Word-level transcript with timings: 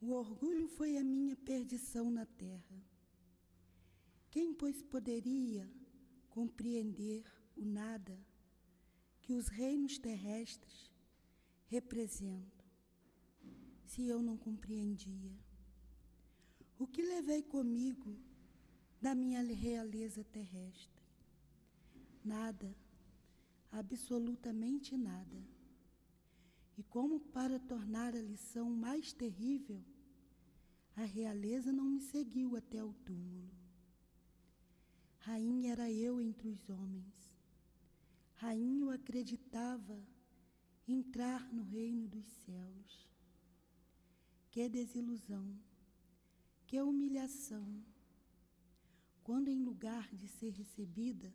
O 0.00 0.12
orgulho 0.12 0.68
foi 0.68 0.96
a 0.96 1.04
minha 1.04 1.36
perdição 1.36 2.10
na 2.10 2.24
terra. 2.24 2.82
Quem, 4.30 4.54
pois, 4.54 4.80
poderia 4.82 5.70
compreender 6.30 7.24
o 7.56 7.64
nada 7.64 8.18
que 9.20 9.34
os 9.34 9.48
reinos 9.48 9.98
terrestres 9.98 10.90
representam, 11.66 12.66
se 13.84 14.06
eu 14.06 14.22
não 14.22 14.36
compreendia? 14.36 15.36
O 16.78 16.86
que 16.86 17.02
levei 17.02 17.42
comigo 17.42 18.16
da 18.98 19.14
minha 19.14 19.42
realeza 19.42 20.24
terrestre? 20.24 21.02
Nada, 22.24 22.74
absolutamente 23.70 24.96
nada. 24.96 25.57
E 26.78 26.82
como 26.84 27.18
para 27.18 27.58
tornar 27.58 28.14
a 28.14 28.22
lição 28.22 28.70
mais 28.70 29.12
terrível, 29.12 29.82
a 30.94 31.04
realeza 31.04 31.72
não 31.72 31.86
me 31.86 32.00
seguiu 32.00 32.54
até 32.54 32.84
o 32.84 32.92
túmulo. 33.04 33.50
Rainha 35.18 35.72
era 35.72 35.90
eu 35.90 36.20
entre 36.20 36.48
os 36.48 36.70
homens. 36.70 37.34
Rainha 38.36 38.84
eu 38.84 38.90
acreditava 38.90 40.00
entrar 40.86 41.52
no 41.52 41.64
reino 41.64 42.06
dos 42.06 42.24
céus. 42.44 43.08
Que 44.48 44.68
desilusão, 44.68 45.58
que 46.64 46.80
humilhação, 46.80 47.84
quando 49.24 49.48
em 49.48 49.64
lugar 49.64 50.08
de 50.14 50.28
ser 50.28 50.50
recebida 50.50 51.34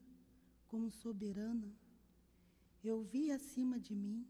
como 0.68 0.90
soberana, 0.90 1.76
eu 2.82 3.04
vi 3.04 3.30
acima 3.30 3.78
de 3.78 3.94
mim, 3.94 4.26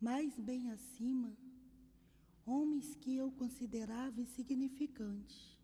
mais 0.00 0.38
bem 0.38 0.70
acima, 0.70 1.36
homens 2.44 2.94
que 2.94 3.16
eu 3.16 3.30
considerava 3.32 4.20
insignificantes 4.20 5.56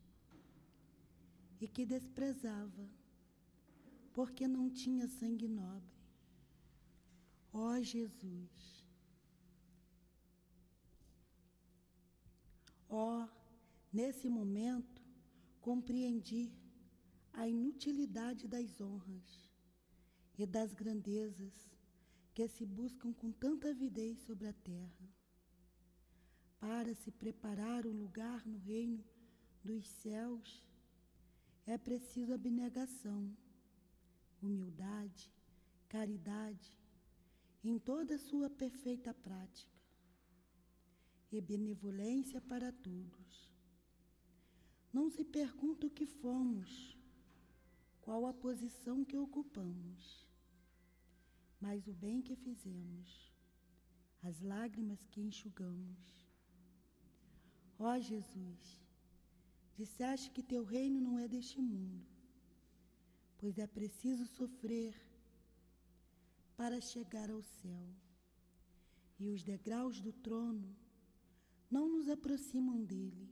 e 1.60 1.68
que 1.68 1.86
desprezava, 1.86 2.88
porque 4.12 4.48
não 4.48 4.68
tinha 4.70 5.06
sangue 5.08 5.48
nobre. 5.48 5.92
Ó 7.52 7.72
oh, 7.72 7.82
Jesus! 7.82 8.84
Ó, 12.88 13.24
oh, 13.24 13.28
nesse 13.92 14.28
momento 14.28 15.02
compreendi 15.60 16.52
a 17.32 17.46
inutilidade 17.46 18.48
das 18.48 18.80
honras 18.80 19.50
e 20.36 20.44
das 20.44 20.74
grandezas 20.74 21.52
que 22.34 22.48
se 22.48 22.64
buscam 22.64 23.12
com 23.12 23.30
tanta 23.30 23.70
avidez 23.70 24.18
sobre 24.20 24.48
a 24.48 24.52
terra 24.52 25.08
para 26.58 26.94
se 26.94 27.10
preparar 27.10 27.86
o 27.86 27.92
lugar 27.92 28.46
no 28.46 28.56
reino 28.56 29.04
dos 29.64 29.86
céus, 29.88 30.62
é 31.66 31.76
preciso 31.76 32.32
abnegação, 32.32 33.36
humildade, 34.40 35.32
caridade, 35.88 36.72
em 37.64 37.78
toda 37.78 38.14
a 38.14 38.18
sua 38.18 38.48
perfeita 38.48 39.12
prática, 39.12 39.72
e 41.32 41.40
benevolência 41.40 42.40
para 42.40 42.70
todos. 42.70 43.50
Não 44.92 45.10
se 45.10 45.24
pergunta 45.24 45.86
o 45.86 45.90
que 45.90 46.06
fomos, 46.06 46.96
qual 48.02 48.26
a 48.26 48.32
posição 48.32 49.04
que 49.04 49.16
ocupamos, 49.16 50.21
mas 51.64 51.86
o 51.86 51.94
bem 52.04 52.20
que 52.20 52.36
fizemos, 52.44 53.08
as 54.22 54.40
lágrimas 54.40 55.02
que 55.10 55.20
enxugamos 55.28 56.22
Ó 57.84 57.98
Jesus, 57.98 58.80
disseste 59.74 60.30
que 60.30 60.40
teu 60.40 60.62
reino 60.62 61.00
não 61.00 61.18
é 61.18 61.26
deste 61.26 61.60
mundo, 61.60 62.06
pois 63.38 63.58
é 63.58 63.66
preciso 63.66 64.24
sofrer 64.24 64.94
para 66.56 66.80
chegar 66.80 67.28
ao 67.28 67.42
céu. 67.42 67.88
E 69.18 69.28
os 69.30 69.42
degraus 69.42 70.00
do 70.00 70.12
trono 70.12 70.76
não 71.68 71.88
nos 71.88 72.08
aproximam 72.08 72.84
dele. 72.84 73.28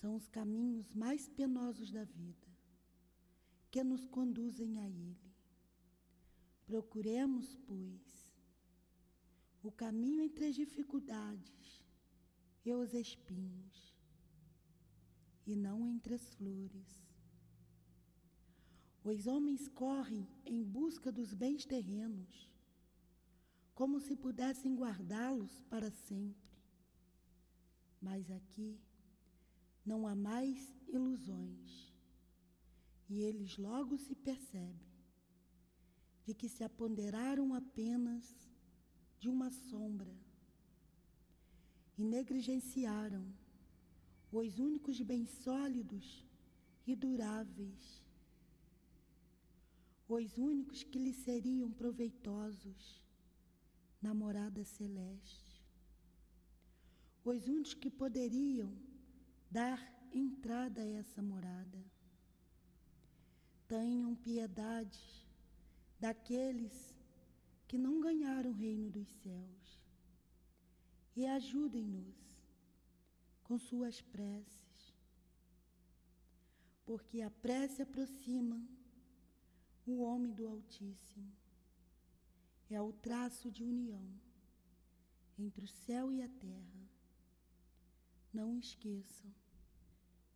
São 0.00 0.16
os 0.16 0.28
caminhos 0.28 0.92
mais 0.92 1.26
penosos 1.26 1.90
da 1.90 2.04
vida 2.04 2.48
que 3.70 3.82
nos 3.82 4.06
conduzem 4.06 4.78
a 4.80 4.86
ele. 4.86 5.23
Procuremos, 6.66 7.56
pois, 7.66 8.32
o 9.62 9.70
caminho 9.70 10.22
entre 10.22 10.46
as 10.46 10.54
dificuldades 10.54 11.84
e 12.64 12.72
os 12.72 12.94
espinhos, 12.94 13.94
e 15.46 15.54
não 15.54 15.86
entre 15.86 16.14
as 16.14 16.34
flores. 16.34 17.04
Os 19.04 19.26
homens 19.26 19.68
correm 19.68 20.26
em 20.46 20.62
busca 20.62 21.12
dos 21.12 21.34
bens 21.34 21.66
terrenos, 21.66 22.50
como 23.74 24.00
se 24.00 24.16
pudessem 24.16 24.74
guardá-los 24.74 25.60
para 25.68 25.90
sempre. 25.90 26.58
Mas 28.00 28.30
aqui 28.30 28.80
não 29.84 30.06
há 30.06 30.14
mais 30.14 30.74
ilusões, 30.88 31.92
e 33.06 33.20
eles 33.20 33.58
logo 33.58 33.98
se 33.98 34.14
percebem 34.14 34.93
de 36.24 36.34
que 36.34 36.48
se 36.48 36.64
apoderaram 36.64 37.54
apenas 37.54 38.24
de 39.18 39.28
uma 39.28 39.50
sombra 39.50 40.14
e 41.96 42.04
negligenciaram 42.04 43.26
os 44.32 44.58
únicos 44.58 45.00
bens 45.00 45.30
sólidos 45.44 46.26
e 46.86 46.96
duráveis, 46.96 48.02
os 50.08 50.36
únicos 50.36 50.82
que 50.82 50.98
lhe 50.98 51.12
seriam 51.12 51.70
proveitosos 51.70 53.02
na 54.02 54.12
morada 54.12 54.64
celeste, 54.64 55.64
os 57.24 57.46
únicos 57.46 57.74
que 57.74 57.88
poderiam 57.88 58.76
dar 59.50 59.80
entrada 60.12 60.82
a 60.82 60.86
essa 60.86 61.22
morada. 61.22 61.82
Tenham 63.66 64.14
piedade 64.14 65.23
daqueles 66.04 66.94
que 67.66 67.78
não 67.78 67.98
ganharam 67.98 68.50
o 68.50 68.52
reino 68.52 68.90
dos 68.90 69.08
céus 69.22 69.80
e 71.16 71.24
ajudem-nos 71.24 72.44
com 73.42 73.56
suas 73.56 74.02
preces, 74.02 74.94
porque 76.84 77.22
a 77.22 77.30
prece 77.30 77.80
aproxima 77.80 78.62
o 79.86 80.02
homem 80.02 80.30
do 80.30 80.46
Altíssimo. 80.46 81.32
É 82.68 82.78
o 82.82 82.92
traço 82.92 83.50
de 83.50 83.64
união 83.64 84.06
entre 85.38 85.64
o 85.64 85.68
céu 85.68 86.12
e 86.12 86.22
a 86.22 86.28
terra. 86.28 86.86
Não 88.30 88.58
esqueçam, 88.58 89.34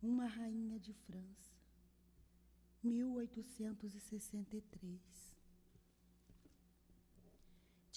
uma 0.01 0.25
rainha 0.25 0.79
de 0.79 0.93
França, 0.93 1.53
1863. 2.81 5.28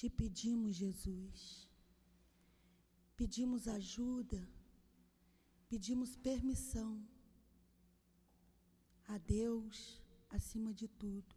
Te 0.03 0.11
pedimos, 0.11 0.75
Jesus. 0.75 1.69
Pedimos 3.17 3.69
ajuda, 3.69 4.41
pedimos 5.69 6.17
permissão 6.17 7.07
a 9.07 9.17
Deus 9.19 10.03
acima 10.29 10.75
de 10.75 10.89
tudo, 10.89 11.37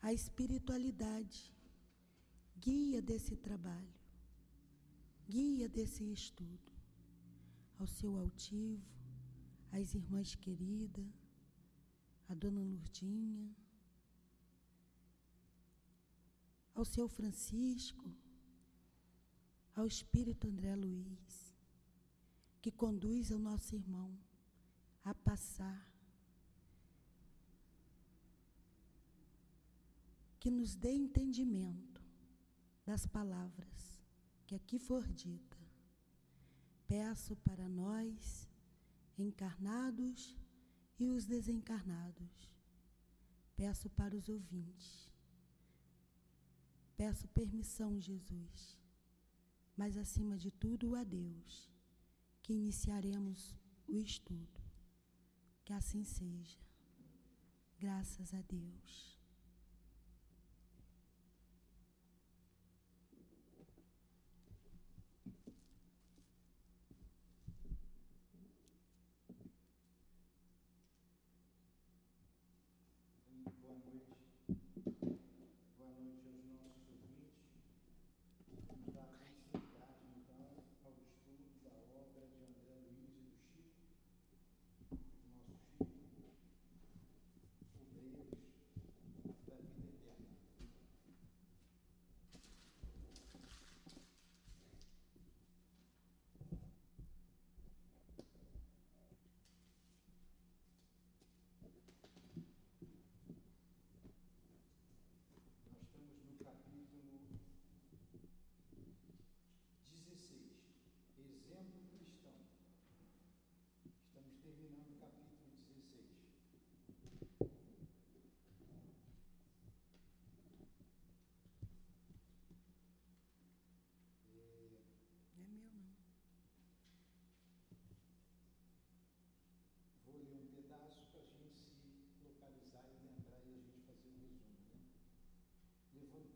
a 0.00 0.14
espiritualidade, 0.14 1.54
guia 2.56 3.02
desse 3.02 3.36
trabalho, 3.36 4.00
guia 5.28 5.68
desse 5.68 6.10
estudo, 6.10 6.72
ao 7.78 7.86
seu 7.86 8.16
altivo, 8.16 8.88
às 9.70 9.92
irmãs 9.92 10.34
queridas, 10.34 11.12
a 12.30 12.34
dona 12.34 12.62
Lurdinha, 12.62 13.54
ao 16.76 16.84
seu 16.84 17.08
Francisco, 17.08 18.14
ao 19.74 19.86
Espírito 19.86 20.46
André 20.46 20.76
Luiz, 20.76 21.56
que 22.60 22.70
conduz 22.70 23.30
o 23.30 23.38
nosso 23.38 23.74
irmão 23.74 24.14
a 25.02 25.14
passar, 25.14 25.90
que 30.38 30.50
nos 30.50 30.74
dê 30.74 30.92
entendimento 30.92 32.02
das 32.84 33.06
palavras 33.06 33.98
que 34.46 34.54
aqui 34.54 34.78
for 34.78 35.04
dita. 35.08 35.56
Peço 36.86 37.34
para 37.36 37.66
nós, 37.68 38.46
encarnados 39.18 40.36
e 40.98 41.08
os 41.08 41.24
desencarnados, 41.24 42.54
peço 43.56 43.88
para 43.90 44.14
os 44.14 44.28
ouvintes, 44.28 45.10
peço 46.96 47.28
permissão, 47.28 48.00
Jesus 48.00 48.76
mas 49.76 49.96
acima 49.96 50.38
de 50.38 50.50
tudo 50.50 50.96
a 50.96 51.04
Deus, 51.04 51.70
que 52.42 52.54
iniciaremos 52.54 53.54
o 53.86 53.98
estudo. 53.98 54.60
Que 55.64 55.72
assim 55.72 56.02
seja. 56.02 56.58
Graças 57.78 58.32
a 58.32 58.40
Deus. 58.42 59.15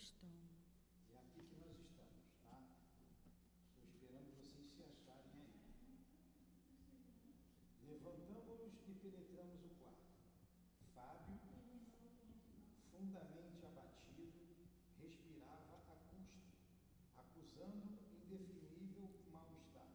aqui 0.00 1.44
que 1.44 1.56
nós 1.60 1.76
estamos, 1.76 2.24
tá? 2.42 2.56
Estou 3.68 3.84
esperando 3.84 4.32
vocês 4.34 4.64
se 4.72 4.82
acharem 4.82 5.44
aí. 5.44 5.60
Levantamos-nos 7.84 8.80
e 8.88 8.94
penetramos 8.94 9.60
o 9.62 9.68
quarto. 9.76 10.08
Fábio, 10.94 11.36
fundamente 12.90 13.66
abatido, 13.66 14.56
respirava 14.98 15.84
a 15.86 15.96
custo, 16.08 16.48
acusando 17.16 18.00
indefinível 18.24 19.10
mal-estar. 19.30 19.92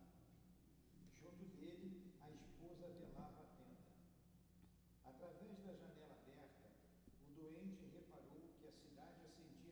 Junto 1.20 1.46
dele, 1.58 2.14
a 2.22 2.30
esposa 2.30 2.94
velava 2.94 3.42
atenta. 3.42 3.90
Através 5.04 5.58
da 5.66 5.74
janela 5.74 6.22
aberta, 6.22 6.70
o 7.28 7.34
doente 7.34 7.90
reparou 7.92 8.54
que 8.60 8.68
a 8.68 8.72
cidade 8.72 9.26
acendia 9.26 9.66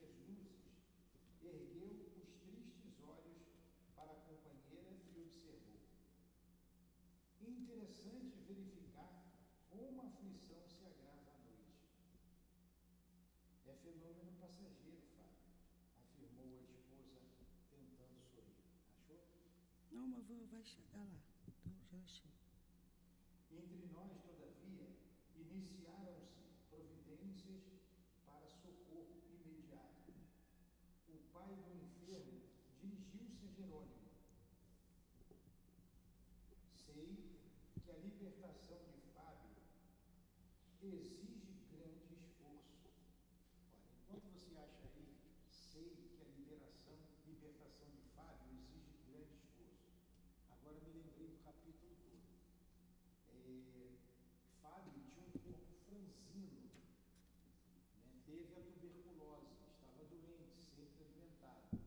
ergueu 1.46 2.08
os 2.16 2.32
tristes 2.40 2.98
olhos 3.00 3.44
para 3.94 4.12
a 4.12 4.16
companheira 4.16 4.96
e 5.12 5.20
observou. 5.20 5.80
Interessante 7.40 8.38
verificar 8.48 9.28
como 9.68 10.00
a 10.00 10.06
aflição 10.06 10.64
se 10.66 10.86
agrava 10.86 11.32
à 11.32 11.38
noite. 11.44 11.84
É 13.66 13.74
fenômeno 13.74 14.32
passageiro, 14.40 15.02
Fábio, 15.14 15.52
afirmou 16.00 16.56
a 16.56 16.62
esposa, 16.62 17.20
tentando 17.70 18.22
sorrir. 18.24 18.64
Achou? 18.88 19.20
Mas 20.06 20.26
vai 20.50 20.64
chegar 20.64 21.02
lá. 21.02 21.20
Então, 21.56 21.72
já 21.90 21.98
achei. 21.98 22.30
Entre 23.50 23.86
nós, 23.92 24.12
todavia, 24.22 24.88
iniciaram-se 25.34 26.42
providências 26.70 27.62
para 28.24 28.48
socorro 28.50 29.22
imediato 29.30 30.12
o 31.08 31.16
pai 31.32 31.54
do 31.56 31.72
enfermo 31.84 32.40
dirigiu-se 32.80 33.46
a 33.46 33.48
Jerônimo. 33.48 34.04
Sei 36.74 37.40
que 37.82 37.90
a 37.90 37.96
libertação 37.96 38.78
de 38.92 39.00
Fábio 39.14 39.56
exige 40.82 41.64
grande 41.72 42.14
esforço. 42.14 42.90
Olha, 44.08 44.20
enquanto 44.20 44.32
você 44.32 44.56
acha 44.56 44.84
aí, 44.84 45.16
sei 45.50 45.96
que 46.14 46.22
a 46.22 46.28
liberação, 46.36 46.98
libertação 47.26 47.86
de 47.90 48.02
Fábio 48.14 48.52
exige 48.52 48.98
grande 49.06 49.34
esforço. 49.34 49.90
Agora 50.50 50.80
me 50.80 50.92
lembrei 50.92 51.28
do 51.28 51.38
capítulo 51.44 51.96
todo. 52.04 52.24
É, 53.28 53.96
Fábio 54.62 54.92
tinha 55.10 55.26
um 55.26 55.30
corpo 55.44 55.72
franzino, 55.86 56.64
né, 56.64 56.82
teve 58.26 58.54
a 58.56 58.62
tuberculose, 58.62 59.52
estava 59.52 60.04
doente, 60.08 60.62
sempre 60.74 61.04
alimentado. 61.04 61.78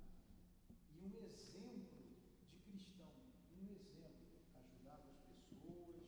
E 0.94 1.06
um 1.06 1.18
exemplo 1.26 2.06
de 2.52 2.60
cristão, 2.60 3.14
um 3.58 3.66
exemplo, 3.72 4.28
ajudava 4.56 5.10
as 5.10 5.20
pessoas, 5.22 6.06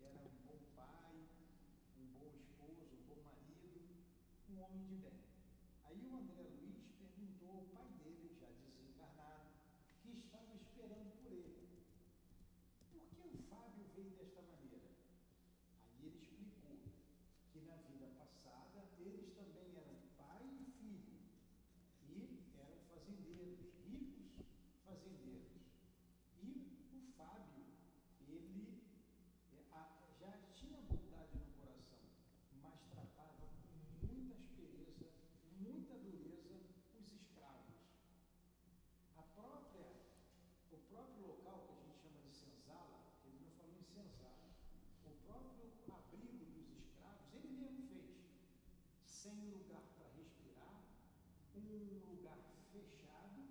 era 0.00 0.18
um 0.20 0.46
bom 0.46 0.58
pai, 0.74 1.14
um 1.98 2.04
bom 2.12 2.30
esposo, 2.32 2.88
um 2.96 3.04
bom 3.08 3.22
marido, 3.22 3.80
homem 4.62 4.84
de 4.86 4.96
bem. 4.96 5.20
Aí 5.84 5.98
o 6.06 6.16
André 6.16 6.42
Luiz 6.42 6.86
perguntou 6.98 7.50
ao 7.50 7.62
pai 7.74 7.88
dele, 8.02 8.36
já 8.40 8.48
desencarnado, 8.48 9.50
que 10.02 10.10
estava 10.10 10.54
esperando 10.54 11.10
por 11.22 11.32
ele. 11.32 11.82
Por 12.90 13.02
que 13.10 13.20
o 13.20 13.42
Fábio 13.50 13.84
veio 13.94 14.10
desta 14.10 14.42
maneira? 14.42 14.90
Aí 15.90 16.06
ele 16.06 16.18
explicou 16.18 16.78
que 17.52 17.60
na 17.62 17.76
vida 17.76 18.06
passada 18.16 18.88
eles 18.98 19.34
também 19.34 19.76
eram 19.76 19.98
pai 20.16 20.42
e 20.44 20.64
filho 20.78 21.18
e 22.08 22.42
eram 22.56 22.78
fazendeiros, 22.88 23.58
ricos 23.84 24.46
fazendeiros. 24.84 25.60
E 26.40 26.78
o 26.94 27.12
Fábio, 27.16 27.64
ele 28.28 28.82
é, 29.52 29.64
já 30.20 30.38
tinha 30.54 30.80
bondade 30.82 31.34
no 31.36 31.46
coração, 31.58 31.98
mas 32.62 32.78
tratava 32.90 33.48
com 34.00 34.06
muita 34.06 34.34
aspereza, 34.34 35.06
muita 35.58 35.94
dureza 35.98 36.54
os 36.94 37.12
escravos. 37.12 37.74
A 39.16 39.22
própria, 39.34 39.90
o 40.70 40.78
próprio 40.88 41.26
local 41.26 41.66
que 41.66 41.72
a 41.72 41.76
gente 41.82 41.98
chama 41.98 42.20
de 42.22 42.32
senzala, 42.32 43.00
que 43.20 43.28
ele 43.28 43.40
não 43.44 43.50
falou 43.52 43.76
em 43.78 43.84
senzala, 43.84 44.48
o 45.04 45.10
próprio 45.26 45.72
abrigo 45.92 46.44
dos 46.46 46.70
escravos, 46.78 47.32
ele 47.34 47.48
mesmo 47.48 47.82
fez, 47.88 48.20
sem 49.04 49.34
lugar 49.50 49.82
para 49.96 50.08
respirar, 50.16 50.84
um 51.74 52.10
lugar 52.10 52.38
fechado, 52.72 53.42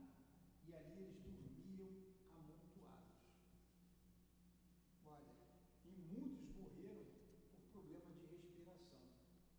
e 0.67 0.73
ali 0.75 1.03
eles 1.03 1.21
dormiam 1.23 1.89
amontoados. 2.35 3.15
Olha, 5.05 5.35
e 5.85 5.91
muitos 6.13 6.55
morreram 6.55 7.05
por 7.51 7.81
problema 7.81 8.13
de 8.13 8.25
respiração. 8.35 8.99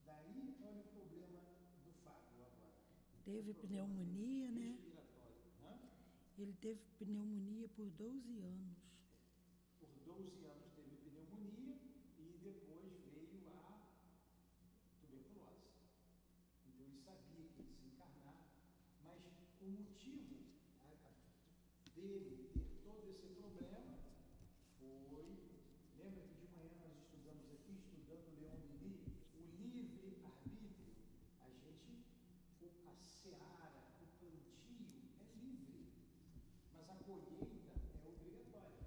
Daí, 0.06 0.56
olha 0.62 0.80
o 0.80 0.84
problema 0.94 1.40
do 1.84 1.92
Fábio 2.04 2.44
agora. 2.44 2.72
Teve 3.24 3.54
pneumonia, 3.54 4.50
né? 4.50 4.78
Hã? 5.62 5.78
Ele 6.38 6.54
teve 6.60 6.80
pneumonia 6.98 7.68
por 7.68 7.90
12 7.90 8.38
anos. 8.38 8.78
Por 9.80 9.88
12 10.04 10.44
anos 10.46 10.72
teve 10.74 10.96
pneumonia 10.96 11.76
e 12.18 12.38
depois 12.42 12.92
veio 13.12 13.48
a 13.48 13.86
tuberculose. 15.00 15.70
Então 16.66 16.80
ele 16.86 16.98
sabia 17.04 17.46
que 17.54 17.62
ia 17.62 17.66
desencarnar, 17.68 18.46
mas 19.04 19.20
o 19.62 19.66
motivo 19.70 20.36
a- 20.82 21.10
dele 21.94 22.48
ter 22.52 22.66
todo 22.82 23.08
esse 23.08 23.26
problema 23.40 23.94
foi. 24.78 25.38
Lembra 25.96 26.22
que 26.24 26.34
de 26.34 26.48
manhã 26.48 26.74
nós 26.80 26.94
estudamos 26.98 27.48
aqui, 27.50 27.72
estudando 27.72 28.26
Leon 28.40 28.58
Denis, 28.66 29.06
o 29.34 29.40
livre-arbítrio. 29.62 30.90
A 31.40 31.48
gente, 31.50 31.92
o- 32.60 32.88
a 32.88 32.94
seara, 32.96 33.82
o 34.00 34.06
plantio 34.18 34.90
é 35.20 35.24
livre, 35.38 35.86
mas 36.72 36.88
a 36.90 36.96
colheita 36.96 37.72
é 38.02 38.08
obrigatória. 38.08 38.82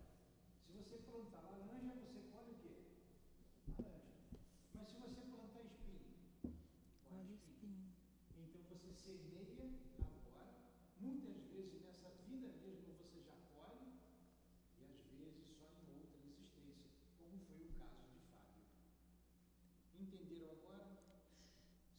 Se 0.66 0.72
você 0.74 0.98
plantar 0.98 1.42
laranja, 1.42 1.94
você 1.96 2.20
colhe 2.32 2.52
o 2.52 2.56
quê? 2.56 2.76
Laranja. 3.80 4.28
Mas 4.74 4.88
se 4.90 4.98
você 4.98 5.22
plantar 5.22 5.62
espinho, 5.64 6.04
Olha 7.12 7.34
espinho. 7.34 7.86
então 8.38 8.62
você 8.70 8.92
semeia 8.92 9.70
agora, 10.00 10.52
muitas 11.00 11.38
vezes 11.48 11.82
nessa 11.82 12.10
vida 12.28 12.52
mesmo 12.62 12.94
você 12.98 13.22
já 13.22 13.36
colhe, 13.54 13.88
e 14.80 14.86
às 14.86 15.06
vezes 15.18 15.46
só 15.58 15.70
em 15.88 15.98
outra 16.02 16.20
existência, 16.28 16.92
como 17.36 17.46
foi 17.48 17.60
o 17.60 17.72
caso 17.76 18.08
de 18.14 18.20
Fábio. 18.32 18.64
Entenderam 20.00 20.52
agora? 20.52 20.88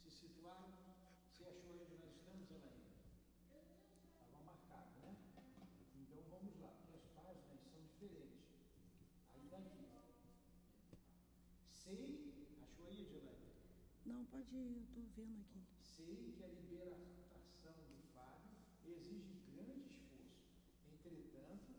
Se 0.01 0.11
situaram? 0.11 0.73
Você 1.29 1.45
achou 1.45 1.77
onde 1.83 1.97
nós 1.99 2.15
estamos, 2.17 2.51
Elaine? 2.51 2.89
Estava 4.09 4.41
marcado, 4.45 4.99
né? 5.03 5.15
Então 6.01 6.23
vamos 6.31 6.59
lá, 6.59 6.71
porque 6.79 6.95
as 6.95 7.05
páginas 7.13 7.61
são 7.71 7.83
diferentes. 7.83 8.49
Aí 9.35 9.47
daqui. 9.51 9.85
Sei, 11.69 12.33
achou 12.63 12.87
aí, 12.87 13.03
Edilane? 13.03 13.53
Não, 14.07 14.25
pode 14.25 14.57
ir, 14.57 14.73
eu 14.73 14.81
estou 14.81 15.05
vendo 15.17 15.39
aqui. 15.43 15.61
Sei 15.83 16.33
que 16.33 16.45
a 16.45 16.49
libertação 16.49 17.75
do 17.91 18.03
Fábio 18.15 18.57
exige 18.87 19.43
grande 19.53 19.85
esforço. 19.85 20.49
Entretanto, 20.91 21.75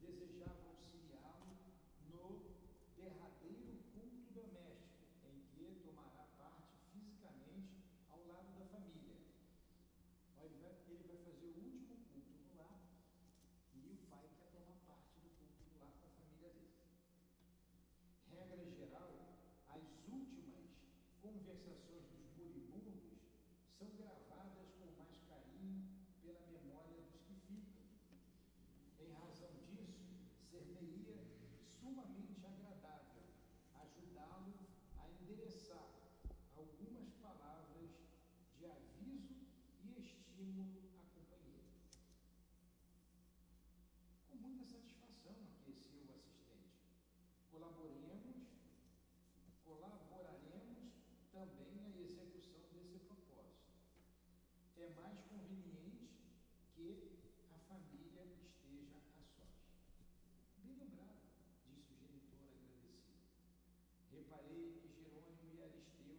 desejava 0.00 0.64
auxiliá-lo 0.70 1.56
no 2.10 2.52
derradeiro 2.96 3.78
culto 3.92 4.32
doméstico, 4.32 5.06
em 5.24 5.40
que 5.50 5.82
tomará 5.84 6.24
parte 6.38 6.76
fisicamente 6.92 7.82
ao 8.10 8.24
lado 8.26 8.56
da 8.58 8.64
família. 8.66 9.18
Olha, 10.36 10.46
Ele 10.46 10.58
vai, 10.62 10.74
ele 10.88 11.02
vai 11.08 11.16
fazer 11.18 11.46
o 11.46 11.58
último 11.58 11.96
culto 12.12 12.32
no 12.46 12.56
lar 12.58 12.78
e 13.74 13.90
o 13.90 13.96
pai 14.08 14.28
quer 14.38 14.50
tomar 14.52 14.76
parte 14.86 15.18
do 15.20 15.30
culto 15.30 15.62
do 15.66 15.80
lar 15.80 15.92
com 15.98 16.06
a 16.06 16.10
família 16.10 16.50
dele. 16.50 16.70
Regra 18.30 18.70
geral, 18.70 19.10
as 19.68 19.82
últimas 20.06 20.70
conversações 21.20 22.06
dos 22.10 22.36
moribundos 22.36 23.18
são 23.78 23.88
gravadas 23.96 24.70
com 24.78 24.86
mais 24.96 25.18
carinho 25.28 25.82
pela 26.22 26.46
memória 26.46 27.02
dos 27.02 27.18
que 27.22 27.34
ficam. 27.34 27.82
Em 29.00 29.10
razão 29.12 29.50
disso, 29.66 30.06
ser-me-ia 30.50 31.18
sumamente 31.66 32.46
agradável 32.46 33.22
ajudá-lo 33.74 34.54
a 34.98 35.08
endereçar 35.08 35.88
algumas 36.54 37.10
palavras 37.20 37.90
de 38.58 38.66
aviso 38.66 39.34
e 39.84 39.98
estímulo 39.98 40.82
à 40.98 41.02
companheira. 41.14 41.72
Com 44.28 44.36
muita 44.36 44.64
satisfação, 44.64 45.34
aqueceu 45.60 46.04
o 46.08 46.12
assistente. 46.14 46.70
Colaboremos, 47.50 48.46
colaboraremos 49.64 50.92
também 51.32 51.74
na 51.74 51.88
execução 51.98 52.62
desse 52.72 52.98
propósito. 53.00 53.72
É 54.76 54.88
mais 54.94 55.20
conveniente 55.22 56.10
que 56.74 57.18
a 57.50 57.58
família 57.58 58.24
esteja 58.42 58.96
a 59.14 59.22
sós. 59.22 59.52
Bem 60.58 60.74
lembrado, 60.78 61.20
disse 61.66 61.92
o 61.92 61.96
genitor 61.96 62.38
agradecido. 62.38 63.02
Reparei 64.10 64.78
que 64.80 64.88
Jerônimo 64.88 65.54
e 65.54 65.62
Aristeu 65.62 66.18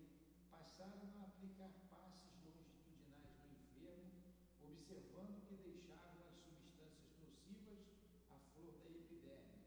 passaram 0.49 1.09
a 1.19 1.25
aplicar 1.25 1.71
passes 1.89 2.33
longitudinais 2.43 3.37
no 3.43 3.51
enfermo, 3.51 4.11
observando 4.93 5.41
que 5.47 5.55
deixavam 5.55 6.21
as 6.29 6.37
substâncias 6.45 7.17
nocivas 7.17 7.81
à 8.29 8.37
flor 8.53 8.73
da 8.77 8.91
epiderme, 8.91 9.65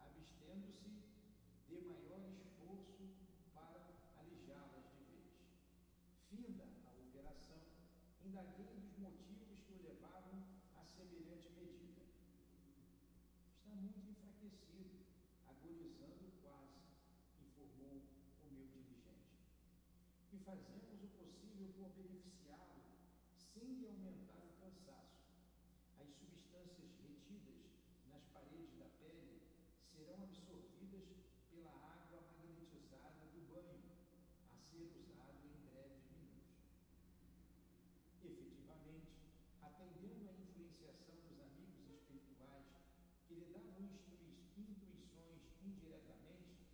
abstendo-se 0.00 1.04
de 1.68 1.80
maior 1.84 2.24
esforço 2.32 3.04
para 3.52 3.92
alijá-las 4.16 4.88
de 4.96 5.04
vez. 5.04 5.28
Finda 6.30 6.64
a 6.86 6.92
operação, 6.96 7.60
indaguei 8.24 8.80
dos 8.80 8.96
motivos 8.96 9.60
que 9.66 9.74
o 9.74 9.82
levavam 9.84 10.40
a 10.76 10.84
semelhante 10.96 11.52
medida. 11.52 12.00
Está 13.60 13.74
muito 13.74 14.00
enfraquecido, 14.00 15.04
agonizando 15.46 16.32
quase, 16.40 16.80
informou 17.44 18.00
o 18.40 18.50
meu 18.50 18.66
dirigente. 18.68 19.44
E 20.32 20.38
fazemos 20.38 21.02
o 21.04 21.08
possível 21.08 21.68
por 21.76 21.90
beneficiá-lo, 21.90 22.80
sem 23.54 23.74
lhe 23.74 23.86
aumentar 23.86 24.42
o 24.42 24.50
cansaço. 24.58 25.22
As 25.96 26.08
substâncias 26.18 26.90
retidas 26.98 27.70
nas 28.10 28.26
paredes 28.34 28.74
da 28.76 28.86
pele 28.98 29.40
serão 29.86 30.24
absorvidas 30.24 31.06
pela 31.50 31.70
água 31.70 32.26
magnetizada 32.36 33.26
do 33.32 33.46
banho, 33.46 33.94
a 34.50 34.56
ser 34.74 34.90
usado 34.98 35.38
em 35.46 35.54
breves 35.70 36.02
minutos. 36.10 36.50
Efetivamente, 38.24 39.14
atendendo 39.62 40.28
à 40.28 40.34
influenciação 40.34 41.14
dos 41.28 41.38
amigos 41.38 41.86
espirituais 41.86 42.66
que 43.28 43.34
lhe 43.34 43.46
davam 43.54 43.86
intuições 44.58 45.40
indiretamente, 45.62 46.66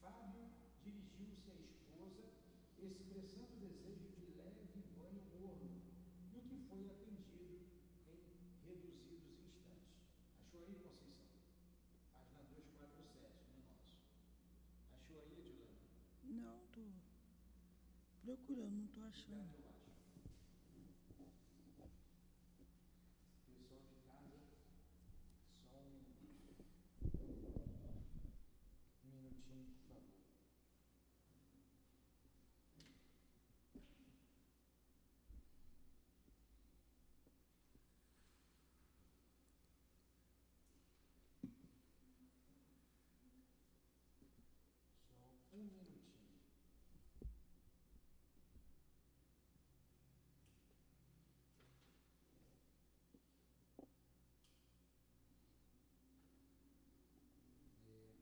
Fábio 0.00 0.46
dirigiu-se 0.84 1.50
à 1.50 1.58
esposa, 1.58 2.30
expressando 2.78 3.54
o 3.54 3.58
desejo 3.58 4.06
de 4.14 4.38
leve 4.38 4.62
banho 4.94 5.22
morno, 5.34 5.82
no 6.32 6.40
que 6.42 6.56
foi 6.68 6.86
atendido 6.90 7.58
em 8.06 8.22
reduzidos 8.62 9.34
instantes. 9.42 9.98
Achou 10.38 10.62
aí, 10.62 10.74
Conceição? 10.78 11.26
Página 12.12 12.42
247, 12.54 13.50
no 13.50 13.58
nosso. 13.66 13.90
Achou 14.94 15.18
aí, 15.18 15.38
Edilane? 15.38 15.82
Não, 16.24 16.58
tô. 16.72 17.11
Procurando, 18.22 18.76
não 18.76 18.84
estou 18.86 19.04
achando. 19.04 19.52
Pessoal 23.46 23.80
de 23.80 23.94
casa, 24.06 24.38
só 25.70 25.76
um 25.78 25.90
minutinho, 25.90 26.38
por 26.40 27.50
favor. 27.52 27.94
Só 29.00 29.08
um 29.08 29.12
minutinho. 29.12 29.66
É, 57.84 58.14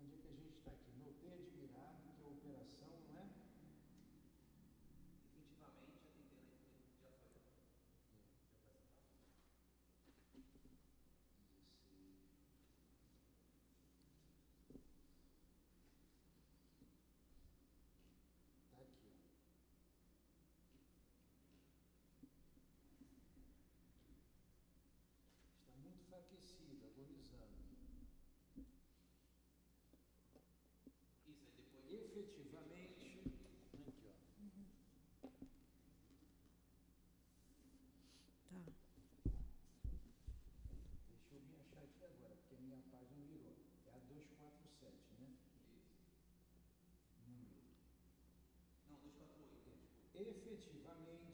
onde 0.00 0.14
é 0.14 0.18
que 0.18 0.28
a 0.28 0.32
gente 0.32 0.56
está 0.58 0.70
aqui? 0.72 0.90
Notei 0.98 1.32
admirado 1.32 2.12
que 2.16 2.22
a 2.22 2.26
operação, 2.26 2.88
não 3.08 3.18
é? 3.18 3.28
Efetivamente 5.34 5.98
atendendo 5.98 6.46
a 6.46 6.48
influência. 6.48 6.96
Já 7.02 7.10
foi. 7.10 7.10
Já 7.10 7.10
foi 7.10 7.10
essa 7.12 7.28
parte. 7.44 7.60
16. 7.60 8.16
Tá 18.70 18.78
aqui, 18.80 19.08
ó. 19.08 19.16
Está 25.60 25.74
muito 25.82 26.00
enfraquecido, 26.02 26.84
agonizando. 26.86 27.56
Isso 31.26 31.44
aí 31.46 31.52
depois. 31.56 31.84
Efetivamente, 31.90 33.20
aqui, 33.86 34.06
ó. 34.06 34.12
Tá. 38.48 38.62
Deixa 41.10 41.34
eu 41.34 41.40
me 41.42 41.56
achar 41.56 41.82
aqui 41.82 42.04
agora, 42.04 42.34
porque 42.36 42.54
a 42.54 42.58
minha 42.60 42.78
página 42.90 43.20
virou. 43.26 43.54
É 43.86 43.92
a 43.94 43.98
247, 43.98 45.14
né? 45.18 45.28
Isso. 45.74 46.02
Número. 47.26 47.56
Não, 48.88 48.96
248, 48.98 49.52
desculpa. 49.52 49.84
Efetivamente, 50.14 51.26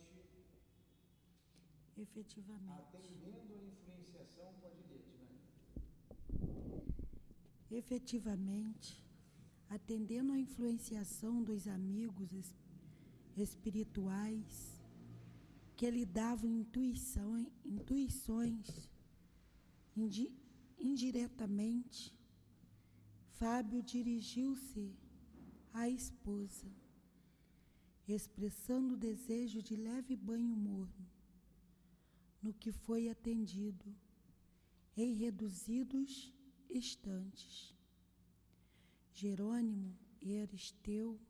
Efetivamente. 2.03 2.83
atendendo 2.83 3.55
a 3.55 3.63
influenciação, 3.73 4.53
pode 4.61 4.83
ler, 4.91 5.03
Tivani. 5.09 5.41
Efetivamente, 7.71 8.89
atendendo 9.69 10.33
à 10.33 10.39
influenciação 10.39 11.43
dos 11.43 11.67
amigos 11.69 12.33
es- 12.33 12.55
espirituais 13.37 14.81
que 15.77 15.89
lhe 15.91 16.05
davam 16.05 16.51
intuição, 16.63 17.47
intuições 17.65 18.67
indi- 19.97 20.33
indiretamente, 20.79 22.13
Fábio 23.39 23.83
dirigiu-se 23.83 24.85
à 25.73 25.89
esposa, 25.89 26.67
expressando 28.07 28.95
o 28.95 28.97
desejo 28.97 29.63
de 29.63 29.75
leve 29.77 30.15
banho 30.17 30.55
morno, 30.57 31.07
no 32.43 32.53
que 32.53 32.73
foi 32.73 33.09
atendido 33.09 33.95
em 34.97 35.15
reduzidos 35.15 36.33
instantes. 36.69 37.75
Jerônimo 39.13 39.97
e 40.21 40.39
Aristeu 40.39 41.21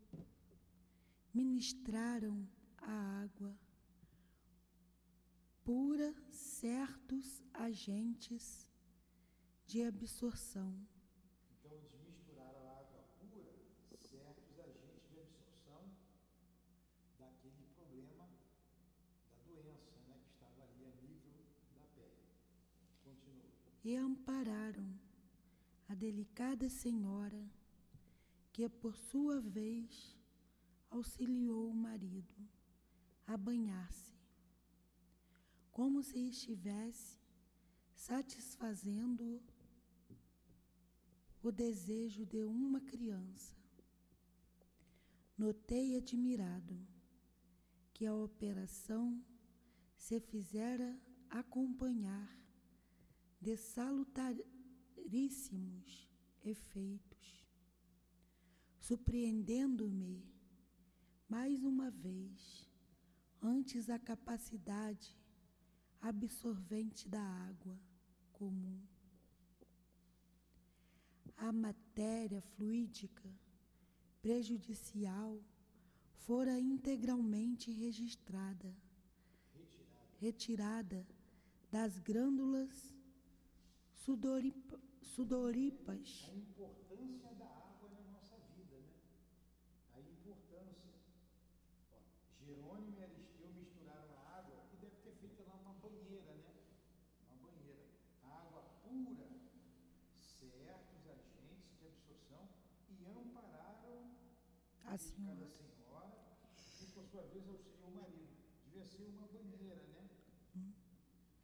ministraram 1.34 2.48
a 2.78 3.22
água 3.22 3.56
pura 5.64 6.14
certos 6.30 7.42
agentes 7.54 8.68
de 9.66 9.82
absorção. 9.82 10.74
Então, 11.50 11.72
eles 11.72 11.92
misturaram 12.04 12.66
a 12.68 12.80
água 12.80 13.04
pura, 13.18 13.54
certos 13.96 14.58
agentes 14.58 15.08
de 15.08 15.20
absorção 15.20 15.84
daquele 17.18 17.64
problema 17.76 18.28
da 19.30 19.36
doença, 19.46 19.96
né, 20.08 20.18
que 20.24 20.30
estava 20.34 20.62
ali 20.64 20.84
a 20.84 20.94
nível 21.00 21.32
da 21.74 21.84
pele. 21.94 22.26
Continua. 23.04 23.50
E 23.84 23.96
ampararam 23.96 24.88
a 25.88 25.94
delicada 25.94 26.68
senhora, 26.68 27.50
que 28.52 28.68
por 28.68 28.96
sua 28.96 29.40
vez 29.40 30.16
auxiliou 30.90 31.70
o 31.70 31.74
marido 31.74 32.34
a 33.26 33.36
banhar-se, 33.36 34.14
como 35.70 36.02
se 36.02 36.18
estivesse 36.28 37.18
satisfazendo 37.94 39.42
o 41.42 41.50
desejo 41.50 42.24
de 42.24 42.44
uma 42.44 42.80
criança. 42.80 43.56
Notei 45.36 45.96
admirado 45.96 46.78
que 47.92 48.06
a 48.06 48.14
operação 48.14 49.20
se 49.96 50.20
fizera 50.20 50.96
acompanhar 51.30 52.41
de 53.42 53.56
salutaríssimos 53.56 56.08
efeitos, 56.44 57.44
surpreendendo-me 58.78 60.24
mais 61.28 61.64
uma 61.64 61.90
vez 61.90 62.70
antes 63.40 63.90
a 63.90 63.98
capacidade 63.98 65.18
absorvente 66.00 67.08
da 67.08 67.20
água 67.20 67.76
comum. 68.32 68.80
A 71.36 71.52
matéria 71.52 72.40
fluídica 72.40 73.28
prejudicial 74.20 75.42
fora 76.12 76.60
integralmente 76.60 77.72
registrada, 77.72 78.72
Retirada. 80.20 80.20
retirada 80.20 81.04
das 81.72 81.98
glândulas 81.98 83.01
sudoripa- 84.04 84.80
sudoríparas 85.14 86.26
A 86.28 86.34
importância 86.34 87.30
da 87.34 87.46
água 87.46 87.88
na 87.90 88.00
nossa 88.12 88.36
vida, 88.56 88.76
né? 88.76 88.90
A 89.94 90.00
importância. 90.00 90.92
Ó, 91.90 91.98
Jerônimo 92.44 92.98
e 92.98 93.02
Aristeu 93.04 93.48
misturaram 93.54 94.16
a 94.18 94.38
água, 94.38 94.64
que 94.70 94.76
deve 94.76 94.96
ter 94.96 95.12
feito 95.20 95.42
lá 95.48 95.54
uma 95.54 95.74
banheira, 95.74 96.32
né? 96.34 96.52
Uma 97.30 97.36
banheira. 97.46 97.84
A 98.24 98.28
água 98.40 98.62
pura, 98.82 99.28
certos 100.18 101.06
agentes 101.06 101.78
de 101.78 101.86
absorção 101.86 102.48
e 102.90 103.04
ampararam 103.06 104.10
A 104.80 104.84
cada 104.84 104.98
senhora. 104.98 105.46
senhora 105.46 106.18
e, 106.80 106.86
por 106.86 107.04
sua 107.06 107.22
vez, 107.28 107.48
auxiliou 107.48 107.88
o 107.88 107.94
marido. 107.94 108.32
Devia 108.64 108.84
ser 108.84 109.04
uma 109.04 109.26
banheira, 109.28 109.82
né? 109.94 110.08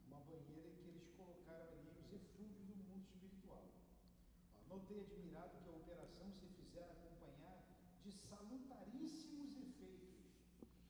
Uma 0.07 0.19
banheira 0.21 0.67
em 0.69 0.75
que 0.81 0.89
eles 0.89 1.07
colocaram 1.15 1.67
ali 1.69 1.89
os 2.01 2.11
eflúvios 2.13 2.65
do 2.67 2.75
mundo 2.75 2.97
espiritual. 3.03 3.69
Admirado 4.99 5.57
que 5.63 5.69
a 5.69 5.71
operação 5.71 6.29
se 6.33 6.45
fizera 6.47 6.91
acompanhar 6.91 7.63
de 8.03 8.11
salutaríssimos 8.11 9.55
efeitos, 9.55 10.19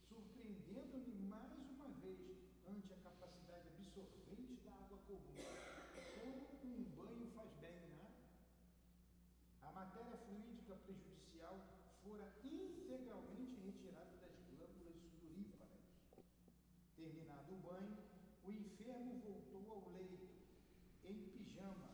surpreendendo-me 0.08 1.14
mais 1.28 1.54
uma 1.70 1.90
vez 2.02 2.40
ante 2.68 2.92
a 2.92 2.98
capacidade 2.98 3.68
absorvente 3.68 4.56
da 4.66 4.72
água 4.74 4.98
comum. 5.06 5.36
Como 6.20 6.76
um 6.76 6.84
banho 6.98 7.28
faz 7.36 7.54
bem, 7.62 7.82
né? 7.98 8.12
A 9.62 9.72
matéria 9.72 10.18
fluídica 10.18 10.76
prejudicial 10.78 11.60
fora 12.04 12.34
integralmente 12.44 13.62
retirada 13.62 14.18
das 14.18 14.36
glândulas 14.50 14.96
sudoríparas. 14.96 15.84
Terminado 16.96 17.54
o 17.54 17.58
banho, 17.58 17.98
o 18.44 18.52
enfermo 18.52 19.20
voltou 19.20 19.72
ao 19.72 19.92
leito, 19.92 20.30
em 21.04 21.30
pijama, 21.30 21.90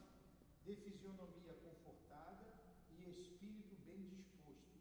de 0.64 0.76
fisionomia 0.78 1.54
confortada 1.62 2.48
e 2.90 3.10
espírito 3.10 3.76
bem 3.86 4.08
disposto. 4.10 4.80